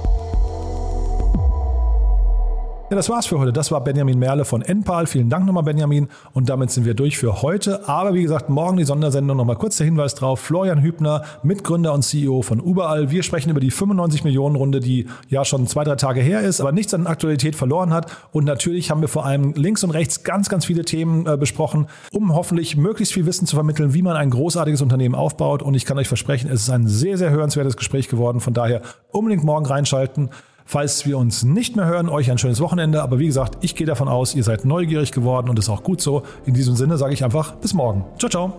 Ja, 2.91 2.97
das 2.97 3.07
war's 3.07 3.25
für 3.25 3.39
heute. 3.39 3.53
Das 3.53 3.71
war 3.71 3.81
Benjamin 3.81 4.19
Merle 4.19 4.43
von 4.43 4.61
Enpal. 4.61 5.07
Vielen 5.07 5.29
Dank 5.29 5.45
nochmal, 5.45 5.63
Benjamin. 5.63 6.09
Und 6.33 6.49
damit 6.49 6.71
sind 6.71 6.83
wir 6.83 6.93
durch 6.93 7.17
für 7.17 7.41
heute. 7.41 7.87
Aber 7.87 8.13
wie 8.13 8.21
gesagt, 8.21 8.49
morgen 8.49 8.75
die 8.75 8.83
Sondersendung. 8.83 9.37
Nochmal 9.37 9.55
kurz 9.55 9.77
der 9.77 9.85
Hinweis 9.85 10.13
drauf. 10.13 10.41
Florian 10.41 10.81
Hübner, 10.81 11.23
Mitgründer 11.41 11.93
und 11.93 12.01
CEO 12.01 12.41
von 12.41 12.59
Überall. 12.59 13.09
Wir 13.09 13.23
sprechen 13.23 13.49
über 13.49 13.61
die 13.61 13.71
95 13.71 14.25
Millionen 14.25 14.57
Runde, 14.57 14.81
die 14.81 15.07
ja 15.29 15.45
schon 15.45 15.67
zwei, 15.67 15.85
drei 15.85 15.95
Tage 15.95 16.19
her 16.19 16.41
ist, 16.41 16.59
aber 16.59 16.73
nichts 16.73 16.93
an 16.93 17.07
Aktualität 17.07 17.55
verloren 17.55 17.93
hat. 17.93 18.11
Und 18.33 18.43
natürlich 18.43 18.91
haben 18.91 18.99
wir 18.99 19.07
vor 19.07 19.25
allem 19.25 19.53
links 19.53 19.85
und 19.85 19.91
rechts 19.91 20.25
ganz, 20.25 20.49
ganz 20.49 20.65
viele 20.65 20.83
Themen 20.83 21.25
äh, 21.27 21.37
besprochen, 21.37 21.87
um 22.11 22.35
hoffentlich 22.35 22.75
möglichst 22.75 23.13
viel 23.13 23.25
Wissen 23.25 23.47
zu 23.47 23.55
vermitteln, 23.55 23.93
wie 23.93 24.01
man 24.01 24.17
ein 24.17 24.31
großartiges 24.31 24.81
Unternehmen 24.81 25.15
aufbaut. 25.15 25.61
Und 25.61 25.75
ich 25.75 25.85
kann 25.85 25.97
euch 25.97 26.09
versprechen, 26.09 26.51
es 26.51 26.63
ist 26.63 26.69
ein 26.69 26.89
sehr, 26.89 27.17
sehr 27.17 27.29
hörenswertes 27.29 27.77
Gespräch 27.77 28.09
geworden. 28.09 28.41
Von 28.41 28.53
daher 28.53 28.81
unbedingt 29.13 29.45
morgen 29.45 29.65
reinschalten. 29.65 30.29
Falls 30.71 31.05
wir 31.05 31.17
uns 31.17 31.43
nicht 31.43 31.75
mehr 31.75 31.85
hören, 31.85 32.07
euch 32.07 32.31
ein 32.31 32.37
schönes 32.37 32.61
Wochenende. 32.61 33.01
Aber 33.01 33.19
wie 33.19 33.25
gesagt, 33.25 33.57
ich 33.59 33.75
gehe 33.75 33.85
davon 33.85 34.07
aus, 34.07 34.35
ihr 34.35 34.43
seid 34.45 34.63
neugierig 34.63 35.11
geworden 35.11 35.49
und 35.49 35.59
ist 35.59 35.67
auch 35.67 35.83
gut 35.83 35.99
so. 35.99 36.23
In 36.45 36.53
diesem 36.53 36.77
Sinne 36.77 36.97
sage 36.97 37.13
ich 37.13 37.25
einfach 37.25 37.55
bis 37.55 37.73
morgen. 37.73 38.05
Ciao, 38.17 38.29
ciao. 38.29 38.57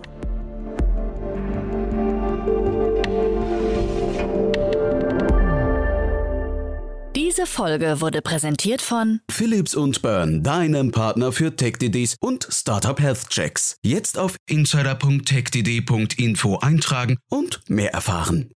Diese 7.15 7.47
Folge 7.47 7.99
wurde 7.99 8.21
präsentiert 8.21 8.83
von 8.83 9.21
Philips 9.31 9.73
und 9.73 10.03
Burn, 10.03 10.43
deinem 10.43 10.91
Partner 10.91 11.31
für 11.31 11.55
TechDDs 11.55 12.17
und 12.19 12.47
Startup 12.47 13.01
Health 13.01 13.29
Checks. 13.29 13.77
Jetzt 13.83 14.19
auf 14.19 14.35
insider.techdd.info 14.47 16.59
eintragen 16.59 17.17
und 17.31 17.61
mehr 17.67 17.91
erfahren. 17.91 18.51